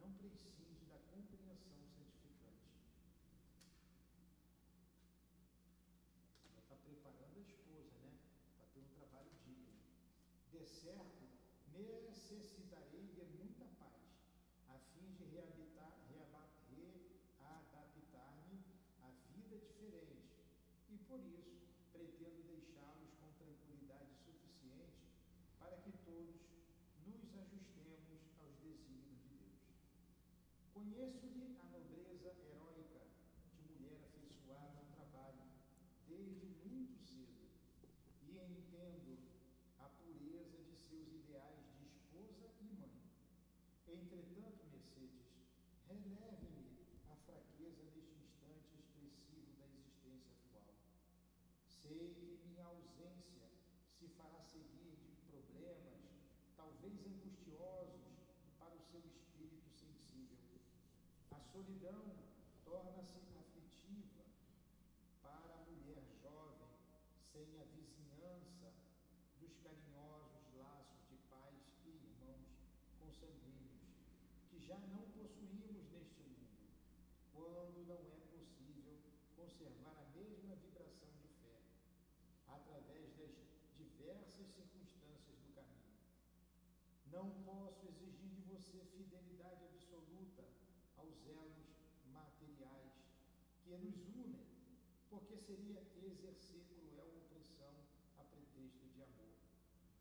não 0.00 0.12
prescinde 0.12 0.84
da 0.86 0.98
compreensão 1.10 1.78
santificante. 1.94 2.70
Ela 6.46 6.58
está 6.58 6.76
preparando 6.76 7.38
a 7.38 7.42
esposa, 7.42 7.98
né? 8.02 8.12
Para 8.56 8.66
ter 8.66 8.80
um 8.80 8.88
trabalho 8.98 9.30
digno. 9.44 9.74
De 10.60 10.66
certo, 10.66 11.24
necessitarei 11.72 13.08
de 13.16 13.24
muita 13.38 13.64
paz, 13.80 14.04
a 14.68 14.76
fim 14.92 15.08
de 15.16 15.24
readaptar-me 15.24 16.20
à 19.00 19.08
vida 19.32 19.56
diferente 19.56 20.36
e 20.90 20.98
por 21.08 21.20
isso 21.24 21.64
pretendo 21.92 22.42
deixá-los 22.46 23.10
com 23.18 23.32
tranquilidade 23.38 24.12
suficiente 24.22 25.00
para 25.58 25.76
que 25.78 25.92
todos 26.04 26.36
nos 27.06 27.34
ajustemos 27.34 28.20
aos 28.38 28.54
desígnios 28.60 29.18
de 29.22 29.30
Deus. 29.40 29.64
Conheço-lhe 30.74 31.56
a 31.58 31.64
nobreza 31.72 32.36
heróica 32.44 33.06
de 33.54 33.62
mulher 33.72 33.98
afeiçoada 34.04 34.78
ao 34.78 34.84
trabalho 34.94 35.48
desde 36.06 36.46
muito 36.68 36.98
cedo 37.00 37.48
e 38.28 38.38
entendo 38.38 39.18
a 39.78 39.88
pureza 39.88 40.62
de 40.62 40.76
seus 40.76 41.08
ideais 41.08 41.64
de 41.78 41.86
esposa 41.86 42.46
e 42.60 42.64
mãe. 42.78 43.00
Entretanto, 43.88 44.68
Mercedes, 44.70 45.26
releve-me 45.90 46.86
a 47.10 47.16
fraqueza 47.26 47.82
neste 47.90 48.14
instante 48.14 48.76
expressivo 48.78 49.50
da 49.58 49.66
existência 49.66 50.30
atual. 50.30 50.74
Sei 51.82 52.14
que 52.14 52.38
minha 52.46 52.64
ausência 52.64 53.50
se 53.98 54.06
fará 54.16 54.40
seguir 54.40 54.94
de 55.02 55.16
problemas, 55.30 55.98
talvez 56.56 56.94
angustiosos, 57.04 58.06
para 58.58 58.74
o 58.74 58.80
seu 58.80 59.00
espírito 59.00 59.68
sensível. 59.70 60.60
A 61.32 61.40
solidão 61.40 62.04
torna-se 62.64 63.18
aflitiva 63.34 64.24
para 65.22 65.54
a 65.54 65.64
mulher 65.66 66.04
jovem, 66.22 66.70
sem 67.32 67.58
a 67.58 67.64
vizinhança 67.64 68.70
dos 69.40 69.56
carinhosos 69.58 70.54
laços 70.54 71.02
de 71.08 71.16
pais 71.28 71.58
e 71.84 71.88
irmãos 71.88 72.46
consanguíneos, 73.00 73.90
que 74.50 74.59
já 74.70 74.78
não 74.86 75.02
possuímos 75.10 75.90
neste 75.90 76.22
mundo 76.22 76.70
quando 77.32 77.84
não 77.88 77.98
é 78.14 78.20
possível 78.30 79.00
conservar 79.34 79.98
a 79.98 80.16
mesma 80.16 80.54
vibração 80.54 81.10
de 81.20 81.26
fé, 81.42 81.58
através 82.46 83.10
das 83.18 83.34
diversas 83.76 84.46
circunstâncias 84.46 85.36
do 85.42 85.50
caminho. 85.56 85.98
Não 87.10 87.42
posso 87.42 87.84
exigir 87.84 88.30
de 88.30 88.42
você 88.42 88.78
fidelidade 88.94 89.64
absoluta 89.64 90.44
aos 90.96 91.26
elos 91.26 91.66
materiais 92.12 92.92
que 93.64 93.76
nos 93.76 93.98
unem, 94.06 94.46
porque 95.08 95.36
seria 95.36 95.82
exercer 96.00 96.62
cruel 96.68 97.10
opressão 97.24 97.74
a 98.18 98.22
pretexto 98.22 98.86
de 98.86 99.02
amor. 99.02 99.34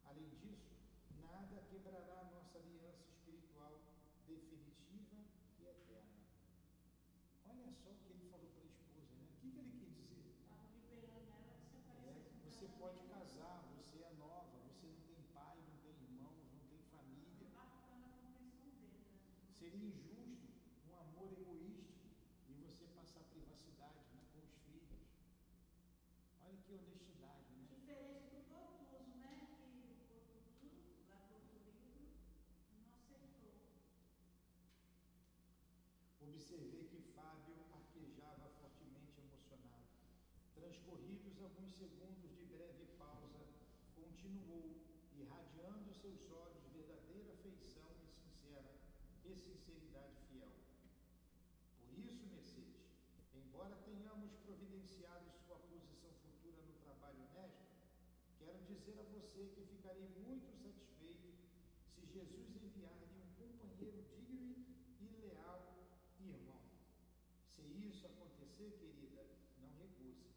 Além 0.05 0.29
disso, 0.29 0.77
nada 1.23 1.59
quebrará 1.71 2.29
nossa 2.31 2.59
aliança 2.59 3.09
espiritual 3.09 3.81
definitiva 4.29 5.25
e 5.59 5.65
eterna. 5.65 6.21
Olha 7.49 7.71
só 7.73 7.89
o 7.89 7.95
que 7.95 8.13
ele 8.13 8.29
falou 8.29 8.49
para 8.53 8.61
a 8.61 8.65
esposa, 8.65 9.15
né? 9.17 9.25
O 9.25 9.41
que, 9.41 9.49
que 9.49 9.57
ele 9.57 9.73
quis 9.79 9.89
dizer? 9.89 10.21
Estavam 10.37 10.69
liberando 10.77 11.33
ela 11.33 11.57
que 11.57 11.65
se 11.65 11.77
aparecesse 11.77 12.29
É, 12.37 12.49
você 12.49 12.67
pode 12.77 12.99
casar, 13.09 13.65
você 13.75 14.03
é 14.03 14.13
nova, 14.19 14.53
você 14.69 14.85
não 14.85 15.01
tem 15.09 15.17
pai, 15.33 15.57
não 15.65 15.77
tem 15.81 15.93
irmãos, 15.97 16.45
não 16.53 16.61
tem 16.69 16.79
família. 16.93 17.49
Bacana 17.55 18.05
a 18.05 18.13
compreensão 18.21 18.69
dele, 18.77 19.01
né? 19.01 19.48
Seria 19.59 19.75
injusto 19.75 20.47
um 20.87 20.95
amor 20.95 21.33
egoístico 21.33 22.07
e 22.47 22.53
você 22.63 22.87
passar 22.95 23.19
privacidade 23.25 24.07
né, 24.15 24.23
com 24.31 24.39
os 24.39 24.55
filhos. 24.63 25.03
Olha 26.39 26.55
que 26.63 26.71
honestidade, 26.71 27.43
né? 27.51 27.67
Diferente 27.67 28.29
do 28.31 28.41
Botuso, 28.47 29.19
né? 29.19 29.59
Que 30.07 30.15
o 30.15 30.23
Botuso, 30.31 31.03
lá 31.09 31.27
do 31.27 31.35
outro 31.35 31.59
livro, 31.75 32.07
não 32.71 32.87
aceitou. 32.87 33.59
Observei 36.21 36.87
que 36.87 37.01
Fábio 37.11 37.59
arquejava 37.73 38.47
fortemente 38.61 39.19
emocionado. 39.19 39.89
Transcorridos 40.55 41.37
alguns 41.41 41.75
segundos 41.75 42.31
de 42.33 42.45
breve 42.45 42.85
pausa, 42.97 43.43
continuou, 43.93 44.71
irradiando 45.11 45.93
seus 45.93 46.31
olhos 46.31 46.63
verdadeira 46.71 47.33
afeição 47.33 47.98
e 49.31 49.37
sinceridade 49.37 50.15
fiel. 50.29 50.51
Por 51.79 51.97
isso, 51.97 52.25
Mercedes, 52.27 52.81
embora 53.33 53.75
tenhamos 53.85 54.31
providenciado 54.45 55.29
sua 55.45 55.57
posição 55.57 56.11
futura 56.23 56.61
no 56.63 56.73
trabalho 56.83 57.19
honesto, 57.29 57.67
quero 58.39 58.59
dizer 58.65 58.99
a 58.99 59.03
você 59.03 59.47
que 59.55 59.65
ficarei 59.65 60.07
muito 60.17 60.51
satisfeito 60.57 61.33
se 61.93 62.05
Jesus 62.05 62.55
enviar-lhe 62.55 63.05
um 63.05 63.33
companheiro 63.35 64.03
digno 64.15 64.55
e 64.99 65.07
leal 65.21 65.79
irmão. 66.19 66.61
Se 67.55 67.61
isso 67.61 68.05
acontecer, 68.07 68.71
querida, 68.79 69.25
não 69.61 69.69
recuse. 69.77 70.29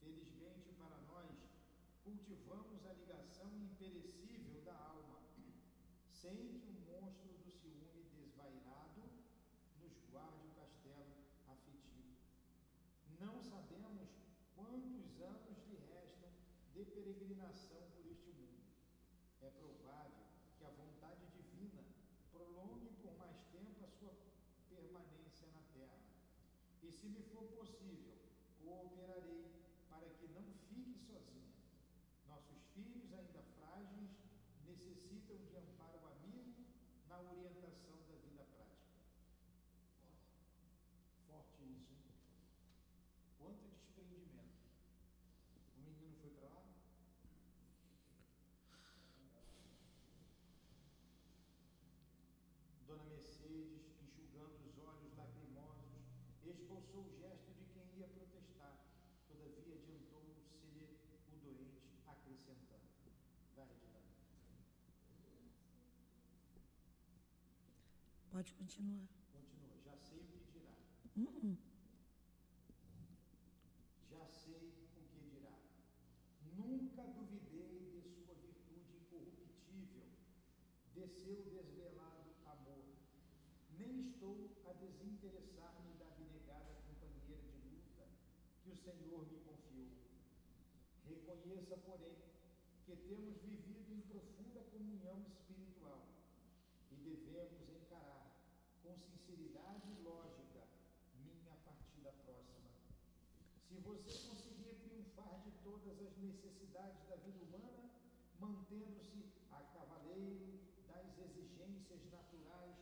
Felizmente 0.00 0.72
para 0.78 0.98
nós, 1.08 1.36
cultivamos 2.04 2.84
a 2.86 2.92
ligação 2.92 3.50
imperecível 3.56 4.60
da 4.62 4.74
alma, 4.74 5.20
sem 6.10 6.36
que 6.48 6.66
o 6.66 6.72
monstro 6.90 7.32
do 7.44 7.50
ciúme 7.50 8.04
desvairado 8.14 9.02
nos 9.80 9.92
guarde 10.10 10.46
o 10.46 10.54
castelo 10.54 11.14
afetivo. 11.46 12.16
Não 13.20 13.42
sabemos 13.42 14.08
quantos 14.54 15.20
anos 15.20 15.58
lhe 15.66 15.76
restam 15.90 16.30
de 16.72 16.84
peregrinação 16.84 17.82
por 17.90 18.06
este 18.06 18.30
mundo. 18.30 18.62
É 19.40 19.50
provável 19.50 20.22
que 20.56 20.64
a 20.64 20.70
vontade 20.70 21.26
divina 21.34 21.82
prolongue 22.30 22.90
por 23.02 23.18
mais 23.18 23.36
tempo 23.50 23.84
a 23.84 23.90
sua 23.90 24.14
permanência 24.68 25.48
na 25.48 25.62
terra. 25.74 25.98
E 26.80 26.92
se 26.92 27.08
me 27.08 27.20
for 27.24 27.42
possível, 27.58 28.14
cooperarei 28.62 29.50
para 29.90 30.08
que 30.10 30.28
não 30.28 30.44
fique 30.68 30.96
sozinha. 31.00 31.58
Nossos 32.28 32.62
filhos, 32.72 33.12
ainda 33.12 33.42
frágeis, 33.58 34.10
necessitam 34.64 35.38
de 35.38 35.56
amparo 35.56 36.06
amigo 36.06 36.54
na 37.08 37.20
orientação 37.20 37.98
da 38.06 38.14
vida 38.14 38.44
prática. 38.44 38.88
quanto 43.38 43.66
desprendimento. 43.70 44.60
O 45.76 45.80
menino 45.80 46.14
foi 46.20 46.30
para 46.30 46.48
lá? 46.50 46.64
Dona 52.86 53.04
Mercedes, 53.04 53.96
enxugando 54.02 54.58
os 54.66 54.78
olhos 54.78 55.16
lacrimosos, 55.16 56.02
esboçou 56.44 57.06
o 57.06 57.16
gesto 57.18 57.52
de 57.54 57.64
quem 57.72 58.00
ia 58.00 58.08
protestar. 58.08 58.84
Todavia 59.28 59.74
adiantou-se-lhe 59.76 60.98
o 61.32 61.36
doente, 61.38 62.02
acrescentando: 62.06 62.88
Vai, 63.56 63.70
Edilane. 63.70 64.08
Pode 68.38 68.54
continuar. 68.54 69.08
Continua. 69.32 69.74
Já 69.84 69.96
sei 69.98 70.20
o 70.20 70.26
que 70.30 70.38
dirá. 70.52 70.70
Uh-uh. 71.16 71.58
Já 74.08 74.24
sei 74.28 74.54
o 74.54 74.86
que 74.94 75.26
dirá. 75.26 75.58
Nunca 76.54 77.02
duvidei 77.18 78.00
de 78.00 78.14
sua 78.14 78.34
virtude 78.34 78.94
incorruptível, 78.94 80.06
de 80.94 81.08
seu 81.08 81.42
desvelado 81.50 82.30
amor. 82.46 82.84
Nem 83.76 84.06
estou 84.06 84.54
a 84.66 84.72
desinteressar-me 84.72 85.98
da 85.98 86.06
abnegada 86.06 86.78
companheira 86.86 87.42
de 87.42 87.68
luta 87.74 88.06
que 88.62 88.70
o 88.70 88.76
Senhor 88.76 89.26
me 89.32 89.38
confiou. 89.40 89.90
Reconheça, 91.08 91.76
porém, 91.78 92.14
que 92.86 92.94
temos 92.98 93.36
vivido 93.42 93.92
em 93.92 94.00
profunda 94.02 94.60
comunhão 94.70 95.26
espiritual 95.26 96.06
e 96.92 96.94
devemos 96.94 97.68
encarar 97.68 98.28
com 98.88 98.96
sinceridade 98.96 99.90
e 99.90 100.02
lógica 100.02 100.64
minha 101.20 101.54
partida 101.64 102.10
próxima. 102.24 102.70
Se 103.68 103.74
você 103.80 104.12
conseguir 104.26 104.76
triunfar 104.80 105.42
de 105.44 105.50
todas 105.62 106.00
as 106.00 106.16
necessidades 106.78 107.08
da 107.08 107.16
vida 107.16 107.38
humana, 107.42 107.90
mantendo-se 108.38 109.24
a 109.50 109.60
cavaleiro 109.74 110.60
das 110.86 111.18
exigências 111.18 112.00
naturais 112.12 112.76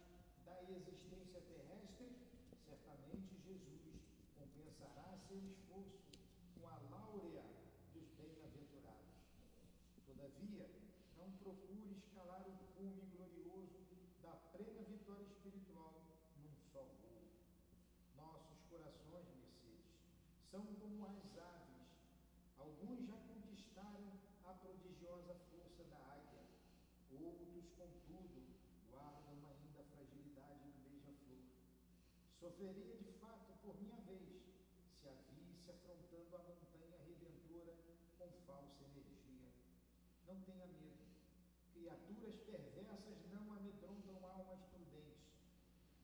da 0.44 0.62
existência 0.64 1.40
terrestre, 1.40 2.12
certamente 2.66 3.40
Jesus 3.46 4.02
compensará 4.36 5.16
seu 5.26 5.38
esforço 5.48 6.12
com 6.54 6.68
a 6.68 6.78
láurea 6.90 7.44
dos 7.94 8.06
bem-aventurados. 8.18 9.16
Todavia, 10.04 10.68
não 11.16 11.30
procure 11.38 11.96
escalar 11.96 12.42
o 12.46 12.52
cume 12.76 13.00
glorioso 13.16 13.80
da 14.22 14.32
plena 14.52 14.82
vitória 14.82 15.24
espiritual 15.24 16.02
num 16.36 16.52
só 16.70 16.82
voo. 16.82 17.24
Nossos 18.14 18.60
corações, 18.68 19.26
Mercedes, 19.40 19.86
são 20.50 20.66
como 20.80 21.06
as 21.06 21.38
aves. 21.38 21.76
Alguns 22.58 23.06
já 23.06 23.16
conquistaram 23.28 24.10
a 24.44 24.52
prodigiosa 24.54 25.36
força 25.50 25.84
da 25.84 25.98
águia, 25.98 26.42
outros, 27.12 27.64
contudo, 27.76 28.42
guardam 28.90 29.38
ainda 29.46 29.80
a 29.80 29.84
fragilidade 29.84 30.64
do 30.64 30.82
beija-flor. 30.82 31.44
Sofreria 32.38 32.96
de 32.98 33.12
fato 33.18 33.52
por 33.62 33.74
minha 33.80 33.96
vez 34.02 34.44
se 34.92 35.08
a 35.08 35.14
visse 35.32 35.70
afrontando 35.70 36.36
a 36.36 36.38
montanha 36.38 36.98
redentora 37.06 37.74
com 38.18 38.28
falsa 38.46 38.84
energia. 38.84 39.48
Não 40.26 40.40
tenha 40.42 40.66
medo. 40.66 41.06
Criaturas 41.72 42.36
perversas 42.40 43.24
não 43.32 43.52
amedrontam 43.54 44.22
almas 44.22 44.60
prudentes. 44.66 45.32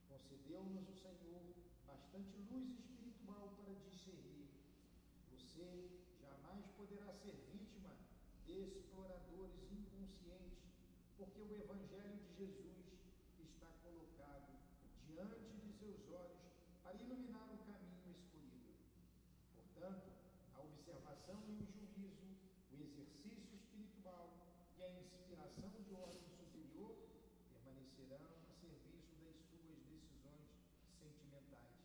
Concedeu-nos 0.09 0.89
o 0.89 0.95
Senhor 0.95 1.43
bastante 1.85 2.35
luz 2.49 2.69
espiritual 2.79 3.55
para 3.57 3.73
discernir. 3.75 4.49
Você 5.31 5.89
jamais 6.19 6.65
poderá 6.75 7.13
ser 7.13 7.35
vítima 7.51 7.95
de 8.45 8.53
exploradores 8.53 9.71
inconscientes, 9.71 10.63
porque 11.15 11.41
o 11.41 11.53
Evangelho 11.53 12.17
de 12.17 12.35
Jesus 12.35 12.85
está 13.39 13.67
colocado 13.83 14.53
diante 15.05 15.53
de 15.61 15.71
seus 15.73 16.09
olhos 16.11 16.41
para 16.81 16.95
iluminar 16.95 17.47
o 17.53 17.57
caminho 17.65 18.11
escolhido. 18.11 18.73
Portanto, 19.55 20.11
a 20.53 20.61
observação 20.61 21.43
e 21.47 21.53
o 21.53 21.65
juízo, 21.65 22.37
o 22.71 22.81
exercício 22.81 23.55
espiritual 23.55 24.33
e 24.77 24.83
a 24.83 24.89
inspiração 24.99 25.71
de 25.81 25.93
ordem 25.93 26.21
superior 26.29 26.95
permanecerão 27.49 28.25
a 28.49 28.53
serviço 28.53 29.15
das 29.23 29.35
suas 29.49 29.77
decisões 29.85 30.49
sentimentais. 30.99 31.77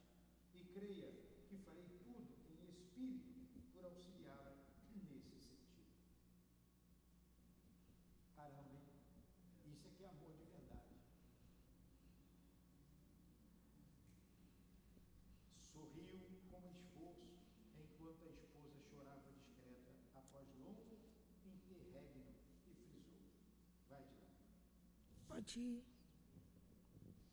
E 0.55 0.65
creia 0.73 1.13
que 1.49 1.57
farei 1.59 1.89
tudo 2.03 2.35
em 2.49 2.71
espírito 2.71 3.35
por 3.73 3.85
auxiliá-la 3.85 4.53
nesse 4.53 5.19
sentido. 5.19 5.39
Caramba, 8.37 8.73
hein? 8.73 8.83
Isso 9.67 9.87
aqui 9.89 10.05
é 10.05 10.09
amor 10.09 10.33
de 10.33 10.45
verdade. 10.45 10.89
Sorriu 15.99 16.31
com 16.49 16.63
esforço 16.71 17.27
enquanto 17.77 18.25
a 18.25 18.31
esposa 18.31 18.79
chorava 18.89 19.33
discreta 19.33 19.91
após 20.15 20.47
longo 20.63 20.97
interregno 21.45 22.35
e 22.67 22.73
frisou: 22.73 23.25
Vai 23.89 24.05
de 24.05 24.15
lá. 24.15 24.31
Pode 25.27 25.59
ir. 25.59 25.85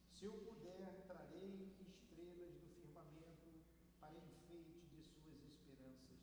Se 0.09 0.25
eu 0.25 0.33
puder, 0.33 1.05
trarei 1.05 1.75
estrelas 1.79 2.55
do 2.55 2.67
firmamento 2.73 3.51
para 3.99 4.17
enfeite 4.17 4.87
de 4.87 5.03
suas 5.03 5.43
esperanças. 5.43 6.17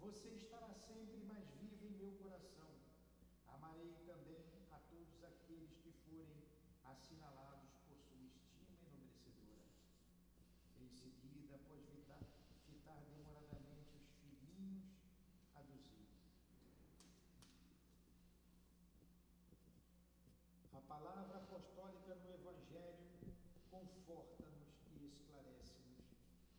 Você 0.00 0.28
estará 0.34 0.74
sempre 0.74 1.24
mais 1.24 1.48
viva 1.60 1.86
em 1.86 1.96
meu 1.96 2.12
coração. 2.22 2.68
Amarei 3.48 3.94
também 4.04 4.44
a 4.70 4.78
todos 4.90 5.24
aqueles 5.24 5.72
que 5.78 5.92
forem 6.04 6.44
assinalados 6.84 7.70
por 7.88 7.96
sua 7.96 8.20
estima 8.26 8.76
enobrecedora. 8.82 9.64
Em 10.78 10.88
seguida, 10.88 11.54
após 11.54 11.80
fitar, 11.86 12.20
fitar 12.66 13.00
demoradamente 13.08 13.96
os 13.96 14.10
filhinhos, 14.20 14.84
aduziu. 15.54 16.04
A 20.72 20.80
palavra 20.82 21.38
apostólica 21.38 22.14
no 22.16 22.34
Evangelho 22.34 23.08
conforta-nos 23.84 24.80
e 24.96 25.06
esclarece-nos, 25.06 26.00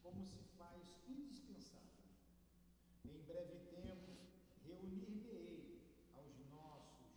como 0.03 0.25
se 0.25 0.43
faz 0.57 0.81
indispensável. 1.07 2.05
Em 3.05 3.21
breve 3.23 3.57
tempo, 3.73 4.11
reunir-me-ei 4.63 5.81
aos 6.13 6.37
nossos 6.51 7.09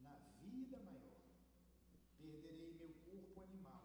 na 0.00 0.16
vida 0.40 0.78
maior. 0.78 1.20
Perderei 2.18 2.74
meu 2.78 2.94
corpo 3.04 3.40
animal, 3.40 3.84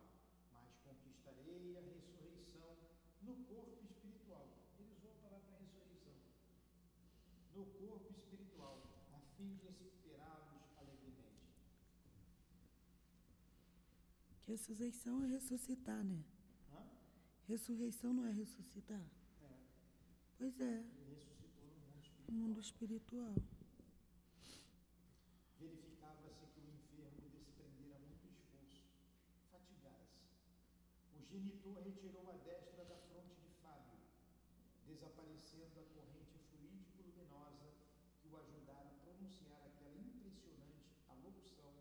mas 0.54 0.78
conquistarei 0.84 1.78
a 1.78 1.82
ressurreição 1.82 2.78
no 3.22 3.36
corpo 3.46 3.84
espiritual. 3.84 4.48
Ele 4.80 4.94
usou 4.94 5.12
a 5.12 5.28
palavra 5.28 5.58
ressurreição. 5.60 6.16
No 7.54 7.66
corpo 7.66 8.12
espiritual, 8.12 8.82
a 9.14 9.20
fim 9.36 9.56
de 9.56 9.66
esperá-los 9.88 10.78
alegremente. 10.78 11.36
Ressurreição 14.48 15.24
é 15.24 15.28
ressuscitar, 15.28 16.04
né? 16.04 16.24
Hã? 16.72 16.84
Ressurreição 17.48 18.14
não 18.14 18.26
é 18.26 18.32
ressuscitar? 18.32 19.02
É, 19.42 19.50
Pois 20.38 20.60
é, 20.60 20.80
ele 20.80 21.16
ressuscitou 21.16 21.66
no 21.66 21.74
mundo 21.82 21.96
no 21.96 22.02
espiritual. 22.02 22.32
mundo 22.38 22.60
espiritual. 22.60 23.36
Verificava-se 25.60 26.46
que 26.54 26.60
o 26.62 26.70
enfermo 26.70 27.30
desprendera 27.34 27.98
muito 28.00 28.28
esforço, 28.28 28.84
fatigara-se. 29.50 30.22
O 31.18 31.26
genitor 31.26 31.82
retirou 31.84 32.30
a 32.30 32.34
destra 32.38 32.86
da 32.86 32.98
fronte 33.10 33.34
de 33.42 33.50
Fábio, 33.64 33.98
desaparecendo 34.86 35.80
a 35.80 35.84
corrente 35.96 36.38
fluídico-luminosa 36.52 37.72
que 38.22 38.28
o 38.28 38.38
ajudara 38.38 38.90
a 38.90 39.00
pronunciar 39.02 39.58
aquela 39.66 39.96
impressionante 39.96 40.86
alocução 41.10 41.74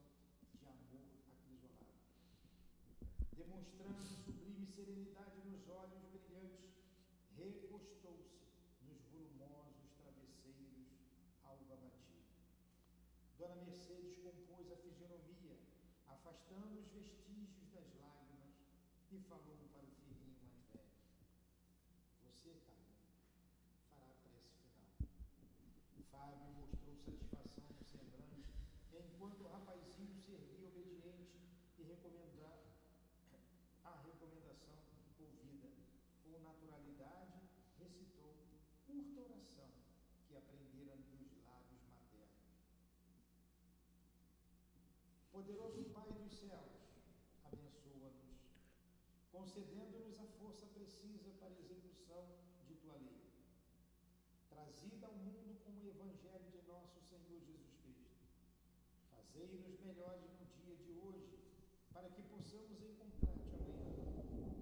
de 0.54 0.64
amor 0.66 1.04
acrisolado. 1.28 1.92
Demonstrando 3.36 4.04
sublime 4.04 4.66
serenidade 4.94 5.42
nos 5.50 5.68
olhos 5.68 6.04
brilhantes, 6.04 6.70
recostou-se 7.36 8.46
nos 8.86 9.02
volumosos 9.10 9.90
travesseiros 9.98 10.86
algo 11.42 11.72
abatido. 11.72 12.30
Dona 13.36 13.56
Mercedes 13.56 14.16
compôs 14.18 14.70
a 14.70 14.76
fisionomia, 14.76 15.58
afastando 16.06 16.78
os 16.78 16.86
vestígios 16.92 17.66
das 17.74 17.90
lágrimas, 17.98 18.54
e 19.10 19.18
falou 19.18 19.58
para 19.72 19.82
o 19.82 19.90
filhinho 19.98 20.38
mais 20.46 20.62
velho: 20.70 20.94
Você, 22.22 22.54
Carlinhos, 22.62 23.34
fará 23.90 24.06
a 24.06 24.14
prece 24.22 24.54
final. 24.62 24.94
Fábio 26.12 26.52
mostrou 26.54 26.94
satisfação 26.94 27.66
no 27.66 27.82
semblante, 27.82 28.46
enquanto 28.94 29.42
o 29.42 29.48
rapazinho 29.48 30.14
se 30.14 30.30
erguia 30.30 30.68
obediente 30.68 31.42
e 31.78 31.82
recomendar 31.82 32.73
Poderoso 45.34 45.82
Pai 45.92 46.08
dos 46.12 46.32
céus, 46.32 46.78
abençoa-nos, 47.42 48.38
concedendo-nos 49.32 50.20
a 50.20 50.26
força 50.38 50.64
precisa 50.68 51.32
para 51.40 51.48
a 51.48 51.58
execução 51.58 52.24
de 52.68 52.74
tua 52.76 52.94
lei, 52.98 53.20
trazida 54.48 55.08
ao 55.08 55.14
mundo 55.14 55.58
com 55.64 55.72
o 55.72 55.88
Evangelho 55.88 56.52
de 56.52 56.62
nosso 56.68 57.00
Senhor 57.00 57.40
Jesus 57.40 57.74
Cristo. 57.82 58.14
Fazei-nos 59.10 59.80
melhores 59.80 60.30
no 60.38 60.46
dia 60.54 60.76
de 60.76 60.92
hoje, 61.00 61.36
para 61.92 62.08
que 62.10 62.22
possamos 62.22 62.80
encontrar-te 62.80 63.56
amanhã. 63.56 64.54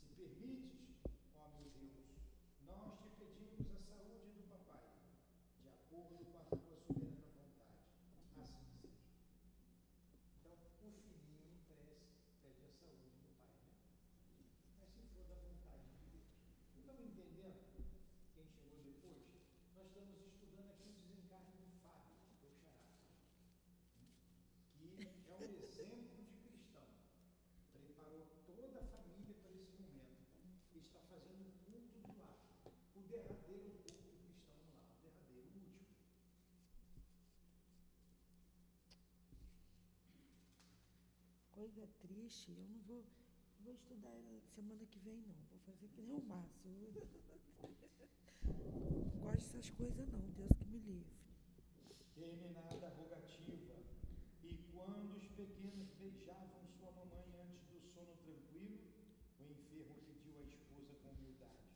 Se 0.00 0.08
permites, 0.16 1.04
ó 1.36 1.50
meu 1.50 1.68
Deus, 1.68 2.16
nós 2.66 2.98
te 2.98 3.10
pedimos 3.10 3.70
a 3.76 3.78
saúde 3.78 4.30
do 4.32 4.48
papai, 4.48 4.88
de 5.60 5.68
acordo 5.68 6.24
com 6.24 6.38
a 6.38 6.44
tua 6.56 6.78
soberana 6.80 7.28
vontade. 7.36 7.84
Assim 8.40 8.64
seja. 8.80 8.96
Então, 10.40 10.56
o 10.80 10.90
filhinho 11.02 11.44
em 11.52 11.60
prece 11.68 12.08
pede 12.40 12.64
a 12.64 12.70
saúde 12.70 13.10
do 13.10 13.20
pai, 13.36 13.50
né? 13.60 13.74
Mas 14.80 14.88
se 14.94 15.02
for 15.12 15.24
da 15.26 15.34
vontade 15.34 15.84
de 15.90 16.06
Deus. 16.08 16.32
Estão 16.78 16.96
entendendo? 17.04 17.60
Quem 18.34 18.46
chegou 18.48 18.80
depois? 18.80 19.26
Nós 19.74 19.86
estamos 19.88 20.16
estudando 20.24 20.70
aqui 20.70 20.88
o 20.88 20.92
desencarne 20.92 21.58
do 21.58 21.68
Fábio, 21.82 22.16
do 22.40 22.48
Xará, 22.56 22.86
que 24.78 25.04
é 25.28 25.36
um 25.36 25.60
exemplo 25.60 26.14
de 26.16 26.38
cristão. 26.40 26.88
Preparou 27.72 28.24
toda 28.46 28.80
a 28.80 28.84
família 28.84 29.34
para 29.42 29.52
esse 29.52 29.76
momento. 29.82 30.24
Está 30.74 31.00
fazendo 31.10 31.42
o 31.44 31.52
culto 31.66 31.98
do 32.00 32.16
lar. 32.18 32.38
O 32.96 33.00
derradeiro 33.02 33.70
culto 33.82 34.08
cristão 34.24 34.56
no 34.56 34.72
lar. 34.72 34.88
O 34.88 35.02
derradeiro, 35.02 35.50
o 35.50 35.58
último. 35.58 35.86
Coisa 41.58 41.88
triste, 41.98 42.52
eu 42.52 42.68
não 42.68 42.78
vou, 42.86 43.04
vou 43.64 43.74
estudar 43.74 44.14
ela 44.14 44.40
semana 44.54 44.86
que 44.86 45.00
vem, 45.00 45.16
não. 45.26 45.34
Vou 45.50 45.58
fazer 45.66 45.88
que 45.88 46.00
nem 46.02 46.14
o 46.14 46.22
Márcio. 46.22 46.70
Não 48.44 49.20
gosto 49.20 49.38
dessas 49.38 49.68
coisas, 49.70 50.08
não. 50.12 50.20
Deus 50.38 50.52
que 50.56 50.64
me 50.66 50.78
livre. 50.78 51.18
Terminada 52.14 52.86
a 52.86 52.90
rogativa, 52.90 53.74
e 54.44 54.54
quando 54.72 55.16
os 55.16 55.26
pequenos 55.30 55.90
beijavam 55.98 56.64
sua 56.78 56.92
mamãe 56.92 57.26
antes 57.42 57.66
do 57.66 57.80
sono 57.80 58.14
tranquilo, 58.18 58.78
o 59.40 59.44
enfermo 59.50 59.96
pediu 60.06 60.38
à 60.38 60.42
esposa 60.42 60.94
com 61.02 61.08
humildade: 61.08 61.74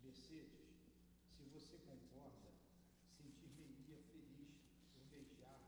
Mercedes, 0.00 0.94
se 1.26 1.42
você 1.42 1.76
concorda, 1.78 2.52
sentir-me-ia 3.16 3.98
feliz 4.12 4.62
por 4.94 5.02
beijar 5.10 5.58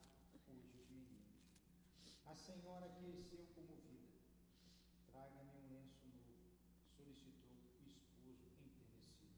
hoje 0.49 0.79
os 0.79 0.89
meninos. 0.89 1.31
A 2.31 2.35
senhora 2.37 2.87
aqueceu 2.87 3.45
comovida. 3.57 4.14
Traga-me 5.11 5.51
um 5.51 5.74
lenço 5.74 6.07
novo, 6.14 6.39
solicitou 6.97 7.51
o 7.83 7.89
esposo 7.91 8.47
enternecido. 8.62 9.35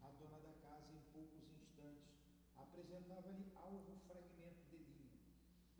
A 0.00 0.10
dona 0.12 0.40
da 0.40 0.54
casa, 0.54 0.90
em 0.90 1.02
poucos 1.12 1.44
instantes, 1.52 2.08
apresentava-lhe 2.56 3.52
algo 3.56 3.98
fragmento 4.06 4.64
de 4.70 4.78
linho, 4.78 5.20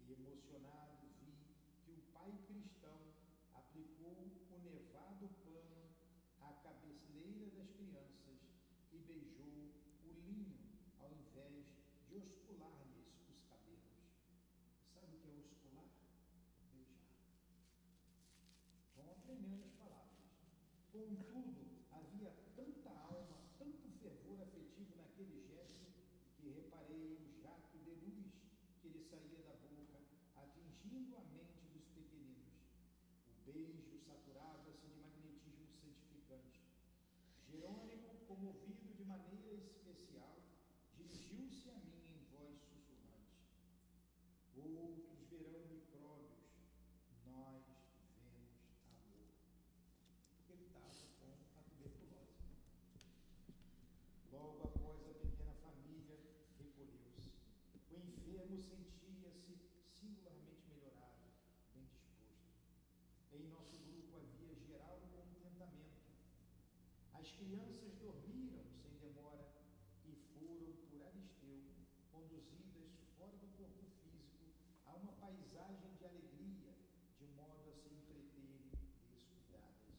e 0.04 0.12
emocionado 0.12 1.08
vi 1.18 1.32
que 1.86 1.92
o 1.92 2.02
pai 2.12 2.30
cristão 2.46 3.00
aplicou 3.54 4.28
o 4.52 4.58
nevado 4.60 5.30
pano 5.42 5.88
à 6.42 6.52
cabeleira 6.62 7.48
das 7.56 7.70
crianças 7.72 8.38
e 8.92 8.98
beijou 8.98 9.72
o 10.04 10.12
linho 10.28 10.58
ao 10.98 11.10
invés 11.10 11.64
de 12.06 12.18
oscular-lhes 12.18 13.16
os 13.30 13.40
cabelos. 13.48 13.96
Sabe 14.92 15.16
o 15.16 15.20
que 15.20 15.30
é 15.30 15.32
oscular? 15.32 15.88
Beijar. 18.96 19.17
Vão 19.28 19.36
aprendendo 19.36 19.62
as 19.62 19.72
palavras. 19.74 20.24
Contudo, 20.90 21.68
havia 21.92 22.32
tanta 22.56 22.88
alma, 22.88 23.36
tanto 23.58 23.90
fervor 24.00 24.40
afetivo 24.40 24.96
naquele 24.96 25.44
gesto, 25.46 25.84
que 26.38 26.48
reparei 26.48 27.12
o 27.12 27.28
jato 27.42 27.76
de 27.76 27.90
luz 27.90 28.32
que 28.80 28.88
lhe 28.88 29.02
saía 29.02 29.42
da 29.42 29.52
boca, 29.52 30.00
atingindo 30.34 31.14
a 31.18 31.20
mente 31.24 31.60
dos 31.74 31.84
pequeninos. 31.88 32.56
O 33.28 33.52
beijo 33.52 33.98
saturava-se 33.98 34.86
de 34.86 34.96
magnetismo 34.96 35.68
santificante. 35.76 36.62
Jerônimo, 37.50 38.08
comovido 38.26 38.94
de 38.94 39.04
maneira 39.04 39.52
especial, 39.52 40.40
dirigiu-se 40.96 41.68
a 41.68 41.74
mim 41.80 42.00
em 42.16 42.24
voz 42.32 42.56
sussurrante. 42.62 43.44
Outros 44.56 45.20
verão 45.28 45.66
micróbios, 45.68 46.48
nós 47.26 47.62
vemos 48.24 48.58
amor. 48.90 49.28
Ele 50.48 50.64
estava 50.64 50.88
com 51.20 51.58
a 51.58 51.62
tuberculose. 51.62 52.40
Logo 54.32 54.62
após 54.64 55.06
a 55.06 55.14
pequena 55.14 55.54
família 55.54 56.18
recolheu-se. 56.58 57.32
O 57.90 57.96
enfermo 57.96 58.58
sentia-se 58.58 59.58
singularmente 60.00 60.64
melhorado, 60.68 61.28
bem 61.74 61.84
disposto. 61.84 62.48
Em 63.32 63.48
nosso 63.48 63.78
grupo 63.78 64.16
havia 64.16 64.54
geral 64.54 65.00
contentamento. 65.12 66.00
As 67.12 67.27
crianças 67.38 67.94
dormiram 68.02 68.66
sem 68.82 68.90
demora 68.98 69.46
e 70.04 70.12
foram 70.34 70.74
por 70.90 71.00
Aristeu 71.06 71.62
conduzidas 72.10 72.90
fora 73.16 73.36
do 73.38 73.46
corpo 73.56 73.86
físico 74.02 74.50
a 74.86 74.96
uma 74.96 75.12
paisagem 75.12 75.94
de 75.94 76.04
alegria, 76.04 76.74
de 77.16 77.26
modo 77.38 77.70
a 77.70 77.74
se 77.74 77.94
entreterem 77.94 78.66
descuidadas. 79.08 79.94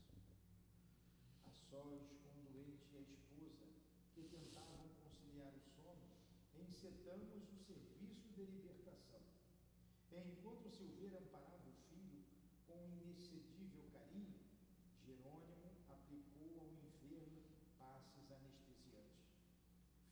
A 1.46 1.52
sós 1.52 2.12
com 2.24 2.36
o 2.36 2.52
doente 2.52 2.86
e 2.92 2.98
a 2.98 3.02
esposa, 3.02 3.68
que 4.14 4.24
tentavam 4.24 4.90
conciliar 5.02 5.54
o 5.56 5.62
sono, 5.62 6.12
encetamos 6.60 7.48
o 7.48 7.56
serviço 7.56 8.28
de 8.36 8.44
libertação. 8.44 9.22
Enquanto 10.12 10.70
Silveira 10.70 11.20
amparava 11.20 11.70
o 11.70 11.74
filho 11.88 12.22
com 12.68 12.90
inexcedível 13.02 13.84
carinho, 13.94 14.40
Jerônimo 15.06 15.72
aplicou 15.88 16.60
ao 16.60 16.74
enfermo 16.74 17.42
passes 17.78 18.32
anestesiantes. 18.32 19.26